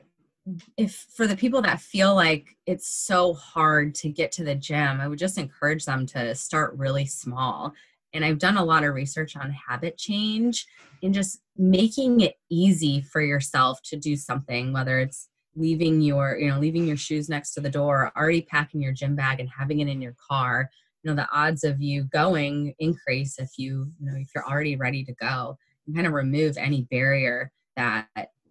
if 0.77 1.07
for 1.13 1.27
the 1.27 1.35
people 1.35 1.61
that 1.61 1.81
feel 1.81 2.15
like 2.15 2.55
it's 2.65 2.87
so 2.87 3.33
hard 3.33 3.93
to 3.93 4.09
get 4.09 4.31
to 4.31 4.43
the 4.43 4.55
gym 4.55 5.01
i 5.01 5.07
would 5.07 5.19
just 5.19 5.37
encourage 5.37 5.85
them 5.85 6.05
to 6.05 6.33
start 6.33 6.73
really 6.77 7.05
small 7.05 7.73
and 8.13 8.23
i've 8.23 8.39
done 8.39 8.57
a 8.57 8.63
lot 8.63 8.83
of 8.83 8.93
research 8.93 9.35
on 9.35 9.51
habit 9.51 9.97
change 9.97 10.65
and 11.03 11.13
just 11.13 11.41
making 11.57 12.21
it 12.21 12.35
easy 12.49 13.01
for 13.01 13.21
yourself 13.21 13.81
to 13.83 13.97
do 13.97 14.15
something 14.15 14.71
whether 14.71 14.99
it's 14.99 15.28
leaving 15.55 15.99
your 16.01 16.37
you 16.37 16.49
know 16.49 16.59
leaving 16.59 16.87
your 16.87 16.97
shoes 16.97 17.27
next 17.27 17.53
to 17.53 17.61
the 17.61 17.69
door 17.69 18.11
already 18.15 18.41
packing 18.41 18.81
your 18.81 18.93
gym 18.93 19.15
bag 19.15 19.39
and 19.39 19.49
having 19.49 19.79
it 19.79 19.87
in 19.87 20.01
your 20.01 20.15
car 20.29 20.69
you 21.03 21.09
know 21.09 21.15
the 21.15 21.27
odds 21.31 21.63
of 21.63 21.81
you 21.81 22.03
going 22.05 22.73
increase 22.79 23.39
if 23.39 23.51
you 23.57 23.91
you 23.99 24.11
know 24.11 24.17
if 24.17 24.29
you're 24.33 24.47
already 24.47 24.75
ready 24.75 25.03
to 25.03 25.13
go. 25.13 25.57
And 25.87 25.95
kind 25.95 26.07
of 26.07 26.13
remove 26.13 26.57
any 26.57 26.87
barrier 26.91 27.51
that 27.75 28.07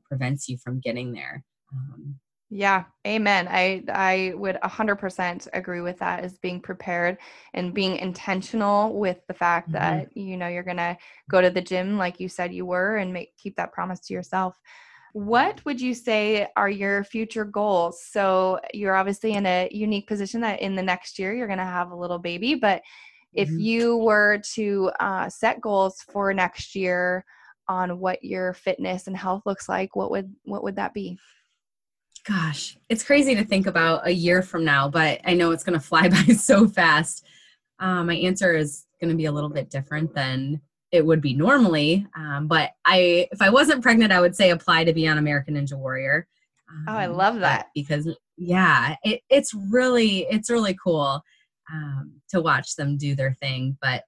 prevents 0.08 0.48
you 0.48 0.56
from 0.58 0.80
getting 0.80 1.12
there. 1.12 1.44
Um, 1.72 2.16
yeah 2.50 2.84
amen. 3.06 3.46
I 3.48 3.84
i 3.90 4.32
would 4.34 4.56
100% 4.56 5.48
agree 5.52 5.82
with 5.82 5.98
that 5.98 6.24
as 6.24 6.38
being 6.38 6.60
prepared 6.60 7.18
and 7.52 7.74
being 7.74 7.96
intentional 7.96 8.98
with 8.98 9.18
the 9.28 9.34
fact 9.34 9.70
mm-hmm. 9.70 9.98
that 9.98 10.16
you 10.16 10.36
know 10.38 10.48
you're 10.48 10.62
gonna 10.62 10.96
go 11.30 11.42
to 11.42 11.50
the 11.50 11.60
gym 11.60 11.98
like 11.98 12.20
you 12.20 12.28
said 12.28 12.54
you 12.54 12.64
were 12.64 12.96
and 12.96 13.12
make 13.12 13.36
keep 13.36 13.54
that 13.56 13.72
promise 13.72 14.00
to 14.00 14.14
yourself 14.14 14.58
what 15.12 15.64
would 15.64 15.80
you 15.80 15.94
say 15.94 16.46
are 16.56 16.68
your 16.68 17.04
future 17.04 17.44
goals? 17.44 18.02
So 18.02 18.60
you're 18.74 18.94
obviously 18.94 19.32
in 19.32 19.46
a 19.46 19.68
unique 19.72 20.06
position 20.06 20.40
that 20.42 20.60
in 20.60 20.74
the 20.74 20.82
next 20.82 21.18
year 21.18 21.34
you're 21.34 21.46
going 21.46 21.58
to 21.58 21.64
have 21.64 21.90
a 21.90 21.96
little 21.96 22.18
baby, 22.18 22.54
but 22.54 22.82
if 23.34 23.48
mm-hmm. 23.48 23.58
you 23.58 23.96
were 23.98 24.40
to 24.54 24.90
uh, 25.00 25.28
set 25.28 25.60
goals 25.60 26.02
for 26.10 26.32
next 26.32 26.74
year 26.74 27.24
on 27.68 27.98
what 27.98 28.24
your 28.24 28.54
fitness 28.54 29.06
and 29.06 29.16
health 29.16 29.42
looks 29.44 29.68
like, 29.68 29.94
what 29.94 30.10
would 30.10 30.34
what 30.44 30.62
would 30.62 30.76
that 30.76 30.94
be? 30.94 31.18
Gosh, 32.26 32.76
it's 32.88 33.04
crazy 33.04 33.34
to 33.34 33.44
think 33.44 33.66
about 33.66 34.06
a 34.06 34.12
year 34.12 34.42
from 34.42 34.64
now, 34.64 34.88
but 34.88 35.20
I 35.24 35.34
know 35.34 35.50
it's 35.50 35.64
going 35.64 35.78
to 35.78 35.84
fly 35.84 36.08
by 36.08 36.34
so 36.34 36.66
fast. 36.66 37.24
Uh, 37.78 38.02
my 38.04 38.14
answer 38.14 38.54
is 38.54 38.86
going 39.00 39.10
to 39.10 39.16
be 39.16 39.26
a 39.26 39.32
little 39.32 39.50
bit 39.50 39.70
different 39.70 40.14
than 40.14 40.60
it 40.90 41.04
would 41.04 41.20
be 41.20 41.34
normally. 41.34 42.06
Um, 42.16 42.46
but 42.46 42.70
I, 42.84 43.28
if 43.30 43.42
I 43.42 43.50
wasn't 43.50 43.82
pregnant, 43.82 44.12
I 44.12 44.20
would 44.20 44.36
say 44.36 44.50
apply 44.50 44.84
to 44.84 44.92
be 44.92 45.06
on 45.06 45.18
American 45.18 45.54
Ninja 45.54 45.76
Warrior. 45.76 46.26
Um, 46.70 46.84
oh, 46.88 46.96
I 46.96 47.06
um, 47.06 47.16
love 47.16 47.40
that 47.40 47.68
because 47.74 48.08
yeah, 48.36 48.96
it, 49.02 49.20
it's 49.28 49.54
really 49.54 50.26
it's 50.30 50.50
really 50.50 50.76
cool 50.82 51.22
um, 51.72 52.20
to 52.30 52.40
watch 52.40 52.76
them 52.76 52.96
do 52.96 53.14
their 53.14 53.32
thing. 53.32 53.76
But 53.80 54.04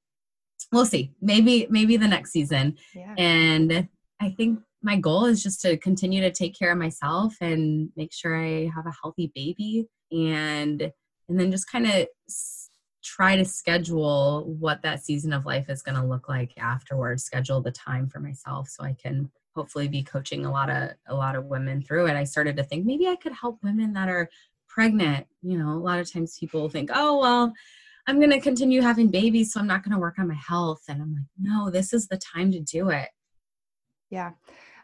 we'll 0.73 0.87
see. 0.87 1.13
Maybe 1.21 1.67
maybe 1.71 1.97
the 1.97 2.09
next 2.09 2.33
season. 2.33 2.77
Yeah. 2.95 3.15
And 3.17 3.89
I 4.21 4.31
think 4.31 4.61
my 4.83 4.97
goal 4.97 5.27
is 5.27 5.43
just 5.43 5.61
to 5.63 5.77
continue 5.77 6.21
to 6.23 6.31
take 6.31 6.59
care 6.59 6.73
of 6.73 6.79
myself 6.79 7.35
and 7.41 7.91
make 7.97 8.13
sure 8.13 8.37
I 8.37 8.71
have 8.75 8.87
a 8.87 8.95
healthy 9.03 9.31
baby 9.35 9.87
and 10.11 10.93
and 11.29 11.41
then 11.41 11.51
just 11.51 11.71
kind 11.71 11.87
of 11.87 12.07
try 13.03 13.37
to 13.37 13.45
schedule 13.45 14.45
what 14.59 14.83
that 14.83 15.03
season 15.03 15.33
of 15.33 15.47
life 15.47 15.69
is 15.69 15.83
going 15.83 15.95
to 15.95 16.05
look 16.05 16.29
like 16.29 16.53
afterwards 16.59 17.25
schedule 17.25 17.61
the 17.61 17.71
time 17.71 18.09
for 18.09 18.21
myself 18.21 18.69
so 18.69 18.85
i 18.85 18.95
can 18.95 19.31
hopefully 19.55 19.89
be 19.89 20.03
coaching 20.03 20.47
a 20.47 20.51
lot 20.51 20.71
of 20.71 20.91
a 21.09 21.15
lot 21.15 21.37
of 21.37 21.47
women 21.47 21.83
through 21.83 22.07
it. 22.07 22.17
I 22.17 22.25
started 22.25 22.57
to 22.57 22.65
think 22.65 22.87
maybe 22.87 23.09
i 23.09 23.17
could 23.17 23.33
help 23.33 23.59
women 23.63 23.93
that 23.95 24.09
are 24.09 24.29
pregnant. 24.69 25.27
You 25.43 25.59
know 25.59 25.71
a 25.71 25.85
lot 25.85 25.99
of 25.99 26.11
times 26.11 26.39
people 26.39 26.69
think 26.69 26.91
oh 26.95 27.19
well 27.19 27.53
i'm 28.07 28.19
going 28.19 28.31
to 28.31 28.41
continue 28.41 28.81
having 28.81 29.09
babies 29.09 29.53
so 29.53 29.61
i'm 29.61 29.67
not 29.67 29.83
going 29.83 29.93
to 29.93 30.01
work 30.01 30.19
on 30.19 30.29
my 30.29 30.35
health. 30.35 30.83
And 30.89 31.03
i'm 31.03 31.13
like 31.13 31.25
no 31.39 31.71
this 31.71 31.93
is 31.93 32.07
the 32.07 32.19
time 32.19 32.53
to 32.53 32.61
do 32.61 32.91
it. 32.91 33.09
Yeah 34.11 34.33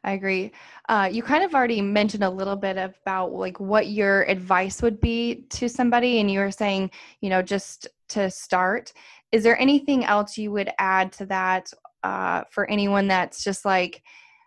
I 0.05 0.13
agree. 0.13 0.53
Uh, 0.89 1.09
you 1.11 1.21
kind 1.21 1.43
of 1.43 1.53
already 1.53 1.81
mentioned 1.81 2.23
a 2.23 2.31
little 2.31 2.55
bit 2.55 2.77
about 2.77 3.33
like 3.33 3.59
what 3.59 3.89
your 3.89 4.23
advice 4.25 4.81
would 4.81 5.01
be 5.01 5.47
to 5.51 5.69
somebody, 5.69 6.21
and 6.21 6.31
you 6.31 6.39
were 6.39 6.53
saying, 6.53 6.93
you 7.21 7.29
know, 7.29 7.43
just 7.43 7.89
to 8.11 8.31
start. 8.31 8.93
Is 9.33 9.43
there 9.43 9.59
anything 9.59 10.05
else 10.05 10.39
you 10.39 10.53
would 10.53 10.71
add 10.79 11.13
to 11.13 11.27
that 11.27 11.71
uh, 12.03 12.45
for 12.51 12.69
anyone 12.71 13.09
that's 13.09 13.43
just 13.43 13.65
like 13.65 14.03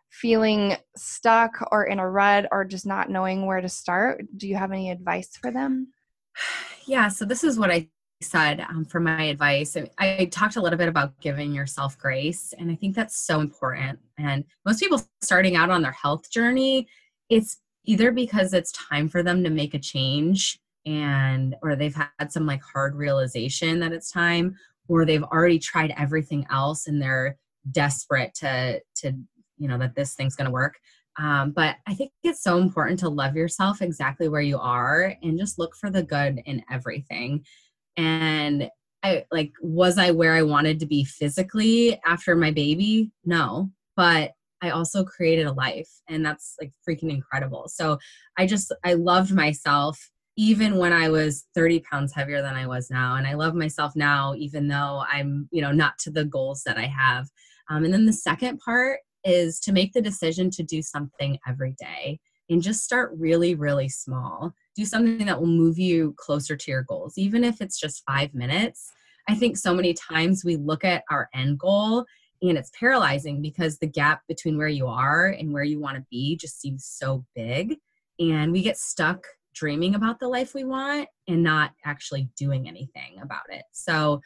feeling 0.10 0.76
stuck 0.96 1.52
or 1.72 1.86
in 1.86 2.00
a 2.00 2.10
rut 2.10 2.48
or 2.52 2.66
just 2.66 2.86
not 2.86 3.10
knowing 3.10 3.46
where 3.46 3.62
to 3.62 3.70
start? 3.70 4.26
Do 4.36 4.48
you 4.48 4.56
have 4.56 4.72
any 4.72 4.92
advice 4.92 5.36
for 5.40 5.52
them? 5.52 5.94
Yeah, 6.86 7.08
so 7.10 7.24
this 7.24 7.44
is 7.44 7.60
what 7.60 7.70
I 7.70 7.88
said 8.20 8.62
um, 8.62 8.84
for 8.84 9.00
my 9.00 9.24
advice. 9.24 9.78
I 10.00 10.26
talked 10.32 10.56
a 10.56 10.62
little 10.62 10.78
bit 10.78 10.90
about 10.90 11.20
giving 11.22 11.54
yourself 11.54 12.00
grace, 12.00 12.52
and 12.58 12.72
I 12.72 12.76
think 12.76 12.96
that's 12.96 13.16
so 13.16 13.42
important. 13.42 14.00
And 14.18 14.44
most 14.66 14.80
people 14.80 15.02
starting 15.22 15.56
out 15.56 15.70
on 15.70 15.84
their 15.84 15.92
health 15.92 16.32
journey, 16.32 16.88
it's 17.30 17.60
either 17.86 18.12
because 18.12 18.54
it's 18.54 18.72
time 18.72 19.08
for 19.08 19.22
them 19.22 19.44
to 19.44 19.50
make 19.50 19.76
a 19.76 19.80
change 19.80 20.60
and 20.90 21.56
or 21.62 21.76
they've 21.76 21.96
had 21.96 22.32
some 22.32 22.48
like 22.48 22.62
hard 22.64 22.96
realization 22.96 23.80
that 23.80 23.92
it's 23.92 24.12
time 24.12 24.56
or 24.88 25.06
they've 25.06 25.24
already 25.24 25.60
tried 25.60 25.94
everything 25.98 26.46
else 26.52 26.88
and 26.88 27.00
they're 27.00 27.38
desperate 27.72 28.34
to 28.34 28.82
to 28.96 29.14
you 29.58 29.68
know 29.68 29.78
that 29.78 29.96
this 29.96 30.16
thing's 30.16 30.36
going 30.36 30.46
to 30.46 30.52
work. 30.52 30.76
Um, 31.18 31.52
but 31.52 31.76
i 31.86 31.94
think 31.94 32.12
it's 32.24 32.42
so 32.42 32.60
important 32.60 33.00
to 33.00 33.10
love 33.10 33.36
yourself 33.36 33.82
exactly 33.82 34.30
where 34.30 34.42
you 34.42 34.58
are 34.58 35.16
and 35.22 35.38
just 35.38 35.60
look 35.60 35.76
for 35.76 35.90
the 35.90 36.04
good 36.04 36.42
in 36.46 36.64
everything. 36.72 37.46
And 37.98 38.70
i 39.04 39.24
like 39.32 39.54
was 39.62 39.98
i 39.98 40.12
where 40.12 40.34
i 40.34 40.42
wanted 40.42 40.80
to 40.80 40.86
be 40.86 41.04
physically 41.04 42.00
after 42.06 42.36
my 42.36 42.52
baby? 42.52 43.12
No 43.26 43.70
but 43.96 44.32
I 44.62 44.70
also 44.70 45.04
created 45.04 45.46
a 45.46 45.52
life 45.52 45.90
and 46.08 46.26
that's 46.26 46.56
like 46.62 46.72
freaking 46.88 47.10
incredible. 47.10 47.68
So 47.68 47.98
I 48.38 48.46
just 48.46 48.74
I 48.86 48.94
loved 48.94 49.34
myself 49.34 50.10
even 50.40 50.78
when 50.78 50.94
I 50.94 51.10
was 51.10 51.48
30 51.54 51.82
pounds 51.82 52.14
heavier 52.14 52.42
than 52.42 52.56
I 52.56 52.66
was 52.66 52.90
now. 52.90 53.16
And 53.16 53.28
I 53.28 53.34
love 53.34 53.56
myself 53.56 53.94
now, 53.94 54.34
even 54.38 54.70
though 54.70 55.04
I'm, 55.12 55.50
you 55.52 55.62
know, 55.62 55.74
not 55.74 55.98
to 56.00 56.12
the 56.12 56.24
goals 56.24 56.64
that 56.66 56.78
I 56.78 56.86
have. 56.86 57.28
Um, 57.70 57.84
and 57.84 57.94
then 57.94 58.06
the 58.06 58.14
second 58.14 58.60
part 58.60 59.02
is 59.26 59.60
to 59.60 59.74
make 59.74 59.92
the 59.92 60.02
decision 60.02 60.50
to 60.52 60.64
do 60.64 60.82
something 60.82 61.38
every 61.46 61.76
day 61.78 62.22
and 62.50 62.62
just 62.62 62.86
start 62.86 63.12
really, 63.18 63.54
really 63.54 63.90
small. 63.90 64.54
Do 64.78 64.86
something 64.86 65.26
that 65.26 65.38
will 65.38 65.48
move 65.48 65.78
you 65.78 66.16
closer 66.16 66.56
to 66.56 66.72
your 66.72 66.84
goals, 66.84 67.18
even 67.18 67.44
if 67.44 67.60
it's 67.60 67.78
just 67.78 68.06
five 68.08 68.34
minutes. 68.34 68.94
I 69.28 69.36
think 69.36 69.58
so 69.58 69.76
many 69.76 69.94
times 69.94 70.46
we 70.46 70.56
look 70.56 70.86
at 70.86 71.04
our 71.12 71.28
end 71.34 71.60
goal 71.60 72.06
and 72.42 72.58
it's 72.58 72.72
paralyzing 72.80 73.42
because 73.42 73.78
the 73.78 73.88
gap 73.88 74.22
between 74.30 74.58
where 74.58 74.70
you 74.70 74.88
are 74.88 75.36
and 75.38 75.52
where 75.52 75.66
you 75.66 75.82
want 75.82 75.98
to 75.98 76.06
be 76.10 76.38
just 76.38 76.62
seems 76.62 76.86
so 76.86 77.26
big. 77.36 77.76
And 78.22 78.54
we 78.54 78.62
get 78.62 78.78
stuck 78.78 79.28
dreaming 79.54 79.96
about 79.96 80.20
the 80.20 80.28
life 80.28 80.54
we 80.54 80.64
want 80.64 81.08
and 81.28 81.44
not 81.44 81.72
actually 81.86 82.30
doing 82.38 82.68
anything 82.68 83.20
about 83.22 83.50
it. 83.50 83.64
So 83.72 84.22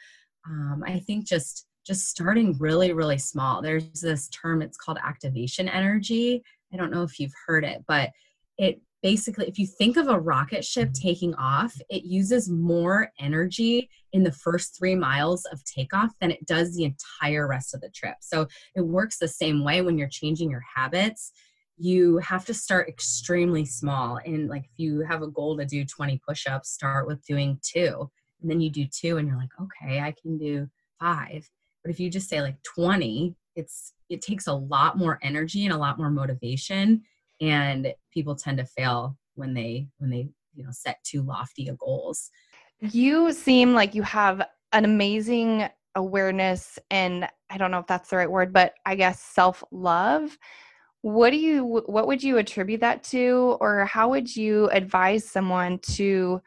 um, 0.46 0.82
I 0.86 1.00
think 1.00 1.26
just 1.26 1.66
just 1.86 2.08
starting 2.08 2.56
really 2.58 2.92
really 2.92 3.18
small. 3.18 3.60
There's 3.60 4.00
this 4.00 4.28
term 4.28 4.62
it's 4.62 4.76
called 4.76 4.98
activation 5.04 5.68
energy. 5.68 6.42
I 6.72 6.76
don't 6.76 6.90
know 6.90 7.02
if 7.02 7.20
you've 7.20 7.34
heard 7.46 7.64
it, 7.64 7.84
but 7.86 8.10
it 8.58 8.80
basically 9.04 9.46
if 9.46 9.58
you 9.58 9.66
think 9.66 9.98
of 9.98 10.08
a 10.08 10.18
rocket 10.18 10.64
ship 10.64 10.90
taking 10.94 11.34
off 11.34 11.76
it 11.90 12.04
uses 12.04 12.48
more 12.48 13.12
energy 13.20 13.90
in 14.14 14.22
the 14.22 14.32
first 14.32 14.78
three 14.78 14.94
miles 14.94 15.44
of 15.52 15.62
takeoff 15.64 16.10
than 16.22 16.30
it 16.30 16.46
does 16.46 16.74
the 16.74 16.84
entire 16.84 17.46
rest 17.46 17.74
of 17.74 17.82
the 17.82 17.90
trip 17.90 18.14
so 18.20 18.46
it 18.74 18.80
works 18.80 19.18
the 19.18 19.28
same 19.28 19.62
way 19.62 19.82
when 19.82 19.98
you're 19.98 20.08
changing 20.08 20.50
your 20.50 20.64
habits 20.74 21.32
you 21.76 22.18
have 22.18 22.44
to 22.44 22.54
start 22.54 22.88
extremely 22.88 23.64
small 23.64 24.18
and 24.24 24.48
like 24.48 24.64
if 24.64 24.78
you 24.78 25.00
have 25.00 25.22
a 25.22 25.28
goal 25.28 25.56
to 25.56 25.64
do 25.64 25.84
20 25.84 26.20
push-ups 26.26 26.70
start 26.70 27.06
with 27.06 27.24
doing 27.26 27.58
two 27.62 28.08
and 28.40 28.50
then 28.50 28.60
you 28.60 28.70
do 28.70 28.86
two 28.86 29.16
and 29.16 29.26
you're 29.26 29.36
like 29.36 29.50
okay 29.60 30.00
i 30.00 30.14
can 30.22 30.38
do 30.38 30.68
five. 31.04 31.48
But 31.82 31.90
if 31.90 32.00
you 32.00 32.10
just 32.10 32.28
say 32.28 32.40
like 32.40 32.56
20 32.62 33.34
it's 33.56 33.92
it 34.08 34.20
takes 34.20 34.46
a 34.46 34.52
lot 34.52 34.98
more 34.98 35.18
energy 35.22 35.64
and 35.64 35.72
a 35.72 35.78
lot 35.78 35.98
more 35.98 36.10
motivation 36.10 37.02
and 37.40 37.92
people 38.12 38.34
tend 38.34 38.58
to 38.58 38.64
fail 38.64 39.16
when 39.34 39.54
they 39.54 39.88
when 39.98 40.10
they 40.10 40.28
you 40.54 40.64
know 40.64 40.70
set 40.70 41.02
too 41.04 41.22
lofty 41.22 41.68
of 41.68 41.78
goals. 41.78 42.30
You 42.80 43.32
seem 43.32 43.74
like 43.74 43.94
you 43.94 44.02
have 44.02 44.42
an 44.72 44.84
amazing 44.84 45.68
awareness 45.96 46.76
and 46.90 47.28
i 47.50 47.56
don't 47.56 47.70
know 47.70 47.78
if 47.78 47.86
that's 47.86 48.10
the 48.10 48.16
right 48.16 48.28
word 48.28 48.52
but 48.52 48.74
i 48.84 48.96
guess 48.96 49.20
self 49.20 49.62
love 49.70 50.36
what 51.04 51.32
do 51.32 51.36
you 51.36 51.66
what 51.66 52.06
would 52.06 52.22
you 52.22 52.38
attribute 52.38 52.80
that 52.80 53.02
to? 53.04 53.58
Or 53.60 53.84
how 53.84 54.08
would 54.08 54.34
you 54.34 54.70
advise 54.70 55.28
someone 55.28 55.78
to 55.90 56.40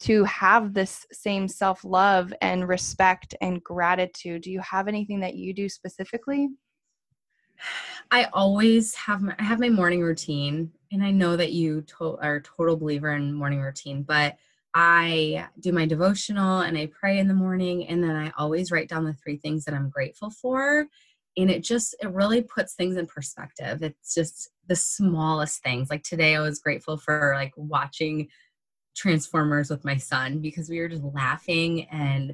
to 0.00 0.24
have 0.24 0.74
this 0.74 1.06
same 1.10 1.48
self-love 1.48 2.34
and 2.42 2.68
respect 2.68 3.34
and 3.40 3.64
gratitude? 3.64 4.42
Do 4.42 4.50
you 4.50 4.60
have 4.60 4.88
anything 4.88 5.20
that 5.20 5.36
you 5.36 5.54
do 5.54 5.70
specifically? 5.70 6.50
I 8.10 8.28
always 8.34 8.94
have 8.94 9.22
my, 9.22 9.34
i 9.38 9.42
have 9.42 9.58
my 9.58 9.70
morning 9.70 10.02
routine 10.02 10.70
and 10.92 11.02
i 11.02 11.10
know 11.10 11.34
that 11.34 11.52
you 11.52 11.80
to, 11.82 12.18
are 12.18 12.36
a 12.36 12.42
total 12.42 12.76
believer 12.76 13.12
in 13.14 13.32
morning 13.32 13.60
routine 13.60 14.02
but 14.02 14.36
i 14.74 15.46
do 15.60 15.72
my 15.72 15.86
devotional 15.86 16.60
and 16.60 16.76
i 16.76 16.86
pray 16.86 17.18
in 17.18 17.28
the 17.28 17.32
morning 17.32 17.86
and 17.86 18.02
then 18.02 18.16
i 18.16 18.30
always 18.36 18.70
write 18.70 18.88
down 18.88 19.04
the 19.04 19.14
three 19.14 19.36
things 19.36 19.64
that 19.64 19.74
i'm 19.74 19.88
grateful 19.88 20.30
for 20.30 20.86
and 21.36 21.50
it 21.50 21.62
just 21.62 21.94
it 22.00 22.10
really 22.10 22.42
puts 22.42 22.74
things 22.74 22.96
in 22.96 23.06
perspective. 23.06 23.82
It's 23.82 24.14
just 24.14 24.50
the 24.68 24.76
smallest 24.76 25.62
things. 25.62 25.90
Like 25.90 26.02
today 26.02 26.36
i 26.36 26.40
was 26.40 26.60
grateful 26.60 26.96
for 26.96 27.32
like 27.36 27.52
watching 27.56 28.28
transformers 28.96 29.70
with 29.70 29.84
my 29.84 29.96
son 29.96 30.38
because 30.40 30.68
we 30.68 30.78
were 30.78 30.88
just 30.88 31.02
laughing 31.02 31.84
and 31.90 32.30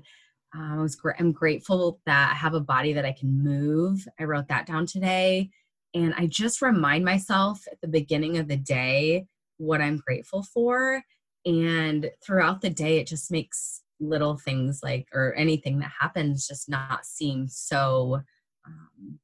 uh, 0.54 0.74
i 0.74 0.76
was 0.76 0.94
gr- 0.94 1.12
i'm 1.18 1.32
grateful 1.32 2.00
that 2.04 2.32
i 2.32 2.34
have 2.34 2.52
a 2.54 2.60
body 2.60 2.92
that 2.92 3.06
i 3.06 3.12
can 3.12 3.42
move. 3.42 4.06
I 4.18 4.24
wrote 4.24 4.48
that 4.48 4.66
down 4.66 4.86
today. 4.86 5.50
And 5.94 6.14
i 6.16 6.26
just 6.26 6.62
remind 6.62 7.04
myself 7.04 7.62
at 7.70 7.80
the 7.80 7.88
beginning 7.88 8.36
of 8.38 8.48
the 8.48 8.56
day 8.56 9.26
what 9.56 9.80
i'm 9.80 9.96
grateful 9.96 10.42
for. 10.42 11.02
And 11.46 12.10
throughout 12.24 12.60
the 12.60 12.70
day 12.70 12.98
it 12.98 13.06
just 13.06 13.30
makes 13.30 13.82
little 14.00 14.36
things 14.36 14.80
like 14.82 15.08
or 15.12 15.34
anything 15.34 15.78
that 15.78 15.92
happens 16.00 16.46
just 16.46 16.68
not 16.68 17.04
seem 17.04 17.48
so 17.48 18.20
um, 18.66 19.18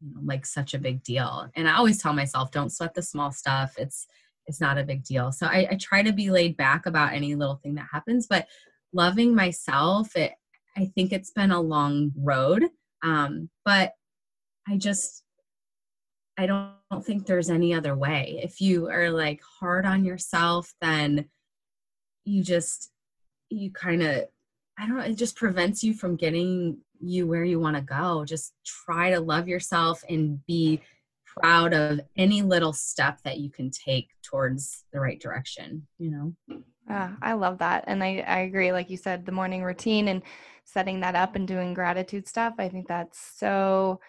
you 0.00 0.14
know, 0.14 0.20
like 0.24 0.46
such 0.46 0.74
a 0.74 0.78
big 0.78 1.02
deal. 1.02 1.48
And 1.54 1.68
I 1.68 1.76
always 1.76 2.00
tell 2.00 2.12
myself, 2.12 2.50
don't 2.50 2.70
sweat 2.70 2.94
the 2.94 3.02
small 3.02 3.32
stuff. 3.32 3.74
It's 3.78 4.06
it's 4.46 4.60
not 4.60 4.76
a 4.76 4.84
big 4.84 5.04
deal. 5.04 5.32
So 5.32 5.46
I, 5.46 5.66
I 5.70 5.78
try 5.80 6.02
to 6.02 6.12
be 6.12 6.30
laid 6.30 6.56
back 6.56 6.84
about 6.84 7.14
any 7.14 7.34
little 7.34 7.56
thing 7.56 7.76
that 7.76 7.86
happens, 7.90 8.26
but 8.26 8.46
loving 8.92 9.34
myself, 9.34 10.14
it 10.16 10.32
I 10.76 10.86
think 10.94 11.12
it's 11.12 11.30
been 11.30 11.50
a 11.50 11.60
long 11.60 12.12
road. 12.16 12.64
Um, 13.02 13.48
but 13.64 13.92
I 14.68 14.76
just 14.76 15.22
I 16.36 16.46
don't, 16.46 16.72
don't 16.90 17.04
think 17.04 17.26
there's 17.26 17.48
any 17.50 17.72
other 17.74 17.96
way. 17.96 18.40
If 18.42 18.60
you 18.60 18.88
are 18.88 19.10
like 19.10 19.40
hard 19.60 19.86
on 19.86 20.04
yourself, 20.04 20.72
then 20.80 21.26
you 22.24 22.42
just 22.42 22.90
you 23.50 23.70
kind 23.70 24.02
of 24.02 24.24
I 24.78 24.86
don't 24.86 24.98
know, 24.98 25.04
it 25.04 25.14
just 25.14 25.36
prevents 25.36 25.84
you 25.84 25.94
from 25.94 26.16
getting 26.16 26.78
you 27.04 27.26
where 27.26 27.44
you 27.44 27.60
want 27.60 27.76
to 27.76 27.82
go. 27.82 28.24
Just 28.24 28.54
try 28.64 29.10
to 29.10 29.20
love 29.20 29.48
yourself 29.48 30.02
and 30.08 30.44
be 30.46 30.80
proud 31.26 31.74
of 31.74 32.00
any 32.16 32.42
little 32.42 32.72
step 32.72 33.20
that 33.24 33.38
you 33.38 33.50
can 33.50 33.70
take 33.70 34.10
towards 34.22 34.84
the 34.92 35.00
right 35.00 35.20
direction, 35.20 35.86
you 35.98 36.10
know? 36.10 36.62
Yeah, 36.88 37.12
I 37.22 37.32
love 37.32 37.58
that. 37.58 37.84
And 37.86 38.02
I, 38.04 38.18
I 38.26 38.40
agree. 38.40 38.72
Like 38.72 38.90
you 38.90 38.96
said, 38.96 39.24
the 39.24 39.32
morning 39.32 39.62
routine 39.62 40.08
and 40.08 40.22
setting 40.64 41.00
that 41.00 41.14
up 41.14 41.34
and 41.34 41.48
doing 41.48 41.74
gratitude 41.74 42.28
stuff. 42.28 42.54
I 42.58 42.68
think 42.68 42.88
that's 42.88 43.18
so 43.36 44.00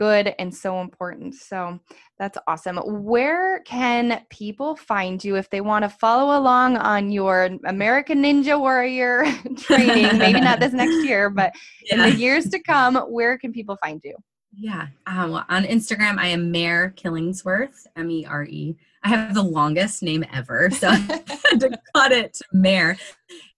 good 0.00 0.34
and 0.38 0.52
so 0.52 0.80
important. 0.80 1.34
So 1.34 1.78
that's 2.18 2.38
awesome. 2.46 2.78
Where 2.78 3.60
can 3.60 4.24
people 4.30 4.74
find 4.74 5.22
you 5.22 5.36
if 5.36 5.50
they 5.50 5.60
want 5.60 5.82
to 5.82 5.90
follow 5.90 6.38
along 6.38 6.78
on 6.78 7.10
your 7.10 7.50
American 7.66 8.22
Ninja 8.22 8.58
Warrior 8.58 9.26
training? 9.58 10.16
Maybe 10.16 10.40
not 10.40 10.58
this 10.58 10.72
next 10.72 11.04
year, 11.04 11.28
but 11.40 11.52
yeah. 11.84 11.94
in 11.94 12.10
the 12.10 12.16
years 12.16 12.48
to 12.48 12.58
come, 12.58 12.96
where 12.96 13.36
can 13.36 13.52
people 13.52 13.76
find 13.76 14.00
you? 14.02 14.16
Yeah. 14.56 14.86
Um, 15.06 15.34
on 15.34 15.64
Instagram, 15.64 16.18
I 16.18 16.28
am 16.28 16.50
Mere 16.50 16.94
Killingsworth, 16.96 17.86
M 17.94 18.10
E 18.10 18.24
R 18.24 18.44
E. 18.44 18.76
I 19.04 19.08
have 19.08 19.34
the 19.34 19.42
longest 19.42 20.02
name 20.02 20.24
ever, 20.32 20.70
so 20.70 20.88
I 20.88 20.94
had 20.96 21.60
to 21.60 21.78
cut 21.94 22.12
it 22.12 22.34
to 22.34 22.44
Mere. 22.54 22.96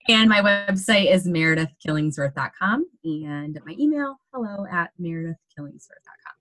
And 0.09 0.29
my 0.29 0.41
website 0.41 1.13
is 1.13 1.29
meredithkillingsworth.com 1.29 2.87
and 3.05 3.61
my 3.65 3.77
email, 3.79 4.17
hello 4.35 4.67
at 4.71 4.91
meredithkillingsworth.com. 5.01 6.32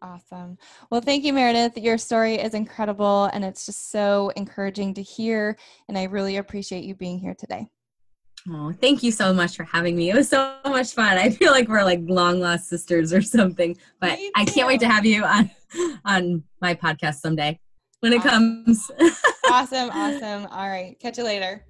Awesome. 0.00 0.58
Well, 0.90 1.00
thank 1.00 1.24
you, 1.24 1.32
Meredith. 1.32 1.76
Your 1.76 1.98
story 1.98 2.36
is 2.36 2.54
incredible 2.54 3.24
and 3.32 3.44
it's 3.44 3.66
just 3.66 3.90
so 3.90 4.30
encouraging 4.36 4.94
to 4.94 5.02
hear. 5.02 5.56
And 5.88 5.98
I 5.98 6.04
really 6.04 6.36
appreciate 6.36 6.84
you 6.84 6.94
being 6.94 7.18
here 7.18 7.34
today. 7.34 7.68
Oh, 8.48 8.72
thank 8.72 9.02
you 9.02 9.10
so 9.10 9.32
much 9.32 9.56
for 9.56 9.64
having 9.64 9.96
me. 9.96 10.10
It 10.10 10.14
was 10.14 10.28
so 10.28 10.54
much 10.64 10.92
fun. 10.92 11.18
I 11.18 11.30
feel 11.30 11.50
like 11.50 11.68
we're 11.68 11.82
like 11.82 12.00
long 12.04 12.40
lost 12.40 12.68
sisters 12.68 13.12
or 13.12 13.20
something, 13.20 13.76
but 14.00 14.18
I 14.36 14.44
can't 14.44 14.68
wait 14.68 14.80
to 14.80 14.88
have 14.88 15.04
you 15.04 15.24
on 15.24 15.50
on 16.04 16.44
my 16.60 16.74
podcast 16.74 17.16
someday 17.16 17.58
when 18.00 18.12
it 18.12 18.24
awesome. 18.24 18.64
comes. 18.64 18.90
awesome, 19.50 19.90
awesome. 19.90 20.46
All 20.46 20.68
right. 20.68 20.98
Catch 21.00 21.18
you 21.18 21.24
later. 21.24 21.64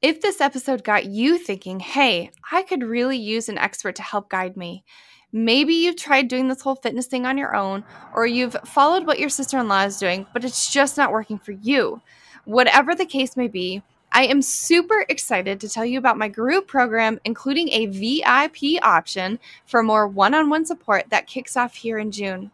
If 0.00 0.20
this 0.20 0.40
episode 0.40 0.84
got 0.84 1.06
you 1.06 1.38
thinking, 1.38 1.80
hey, 1.80 2.30
I 2.52 2.62
could 2.62 2.84
really 2.84 3.16
use 3.16 3.48
an 3.48 3.58
expert 3.58 3.96
to 3.96 4.02
help 4.02 4.30
guide 4.30 4.56
me, 4.56 4.84
maybe 5.32 5.74
you've 5.74 5.96
tried 5.96 6.28
doing 6.28 6.48
this 6.48 6.62
whole 6.62 6.76
fitness 6.76 7.06
thing 7.06 7.26
on 7.26 7.38
your 7.38 7.54
own, 7.54 7.84
or 8.14 8.26
you've 8.26 8.56
followed 8.64 9.06
what 9.06 9.18
your 9.18 9.28
sister 9.28 9.58
in 9.58 9.68
law 9.68 9.84
is 9.84 9.98
doing, 9.98 10.26
but 10.32 10.44
it's 10.44 10.72
just 10.72 10.96
not 10.96 11.12
working 11.12 11.38
for 11.38 11.52
you. 11.52 12.00
Whatever 12.44 12.94
the 12.94 13.06
case 13.06 13.36
may 13.36 13.48
be, 13.48 13.82
I 14.10 14.24
am 14.24 14.40
super 14.40 15.04
excited 15.08 15.60
to 15.60 15.68
tell 15.68 15.84
you 15.84 15.98
about 15.98 16.16
my 16.16 16.28
group 16.28 16.66
program, 16.66 17.20
including 17.24 17.68
a 17.70 17.86
VIP 17.86 18.82
option 18.82 19.38
for 19.66 19.82
more 19.82 20.08
one 20.08 20.34
on 20.34 20.48
one 20.48 20.64
support 20.64 21.10
that 21.10 21.26
kicks 21.26 21.56
off 21.56 21.74
here 21.74 21.98
in 21.98 22.10
June. 22.10 22.50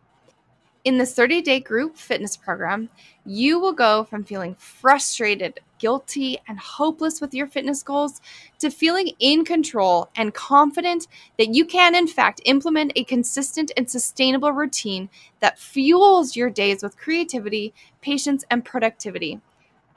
In 0.84 0.98
this 0.98 1.14
30 1.14 1.42
day 1.42 1.60
group 1.60 1.96
fitness 1.96 2.36
program, 2.36 2.90
you 3.24 3.58
will 3.58 3.72
go 3.72 4.04
from 4.04 4.24
feeling 4.24 4.56
frustrated, 4.56 5.60
guilty, 5.84 6.38
and 6.48 6.58
hopeless 6.58 7.20
with 7.20 7.34
your 7.34 7.46
fitness 7.46 7.82
goals 7.82 8.22
to 8.58 8.70
feeling 8.70 9.10
in 9.18 9.44
control 9.44 10.08
and 10.16 10.32
confident 10.32 11.06
that 11.36 11.54
you 11.54 11.66
can, 11.66 11.94
in 11.94 12.06
fact, 12.06 12.40
implement 12.46 12.92
a 12.96 13.04
consistent 13.04 13.70
and 13.76 13.90
sustainable 13.90 14.50
routine 14.52 15.10
that 15.40 15.58
fuels 15.58 16.36
your 16.36 16.48
days 16.48 16.82
with 16.82 16.96
creativity, 16.96 17.74
patience, 18.00 18.46
and 18.50 18.64
productivity. 18.64 19.38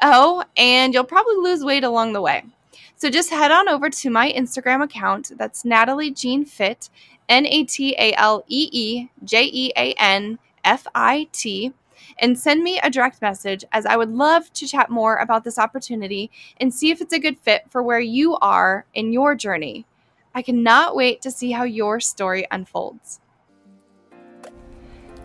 Oh, 0.02 0.44
and 0.58 0.94
you'll 0.94 1.06
probably 1.06 1.38
lose 1.38 1.64
weight 1.64 1.86
along 1.86 2.12
the 2.12 2.22
way. 2.22 2.44
So 2.98 3.10
just 3.10 3.30
head 3.30 3.52
on 3.52 3.70
over 3.70 3.90
to 3.90 4.10
my 4.10 4.30
Instagram 4.34 4.84
account. 4.84 5.32
That's 5.38 5.64
Natalee 5.64 6.20
Jean 6.20 6.44
Fit 6.44 6.90
N 7.30 7.46
A 7.46 7.64
T 7.64 7.96
A 7.98 8.14
L 8.16 8.44
E 8.50 8.70
E 8.74 9.10
J 9.24 9.46
E 9.46 9.72
A 9.78 9.94
N 9.94 10.38
F 10.66 10.86
I 10.94 11.30
T, 11.32 11.72
and 12.20 12.38
send 12.38 12.64
me 12.64 12.80
a 12.80 12.90
direct 12.90 13.22
message 13.22 13.64
as 13.72 13.86
I 13.86 13.98
would 13.98 14.12
love 14.12 14.52
to 14.54 14.68
chat 14.68 14.90
more 14.90 15.18
about 15.18 15.44
this 15.44 15.60
opportunity 15.60 16.32
and 16.60 16.74
see 16.74 16.92
if 16.92 17.02
it's 17.02 17.14
a 17.14 17.20
good 17.20 17.38
fit 17.40 17.64
for 17.70 17.84
where 17.84 18.00
you 18.00 18.38
are 18.38 18.86
in 18.94 19.12
your 19.12 19.36
journey. 19.36 19.86
I 20.34 20.42
cannot 20.42 20.96
wait 20.96 21.22
to 21.24 21.32
see 21.32 21.52
how 21.52 21.64
your 21.64 22.00
story 22.00 22.46
unfolds. 22.52 23.20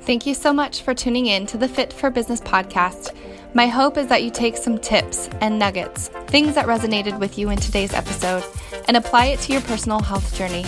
Thank 0.03 0.27
you 0.27 0.35
so 0.35 0.53
much 0.53 0.83
for 0.83 0.95
tuning 0.95 1.27
in 1.27 1.47
to 1.47 1.57
the 1.57 1.69
Fit 1.69 1.93
for 1.93 2.11
Business 2.11 2.41
podcast. 2.41 3.15
My 3.55 3.67
hope 3.67 3.97
is 3.99 4.07
that 4.09 4.23
you 4.23 4.31
take 4.31 4.57
some 4.57 4.79
tips 4.79 5.29
and 5.41 5.59
nuggets, 5.59 6.09
things 6.27 6.55
that 6.55 6.67
resonated 6.67 7.19
with 7.21 7.39
you 7.39 7.51
in 7.51 7.59
today's 7.59 7.93
episode, 7.93 8.43
and 8.89 8.97
apply 8.97 9.27
it 9.27 9.41
to 9.41 9.53
your 9.53 9.63
personal 9.63 10.01
health 10.01 10.35
journey. 10.35 10.65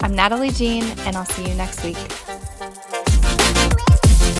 I'm 0.00 0.12
Natalee 0.12 0.56
Jean, 0.56 0.84
and 1.06 1.16
I'll 1.16 1.24
see 1.24 1.48
you 1.48 1.54
next 1.54 1.84
week. 1.84 2.33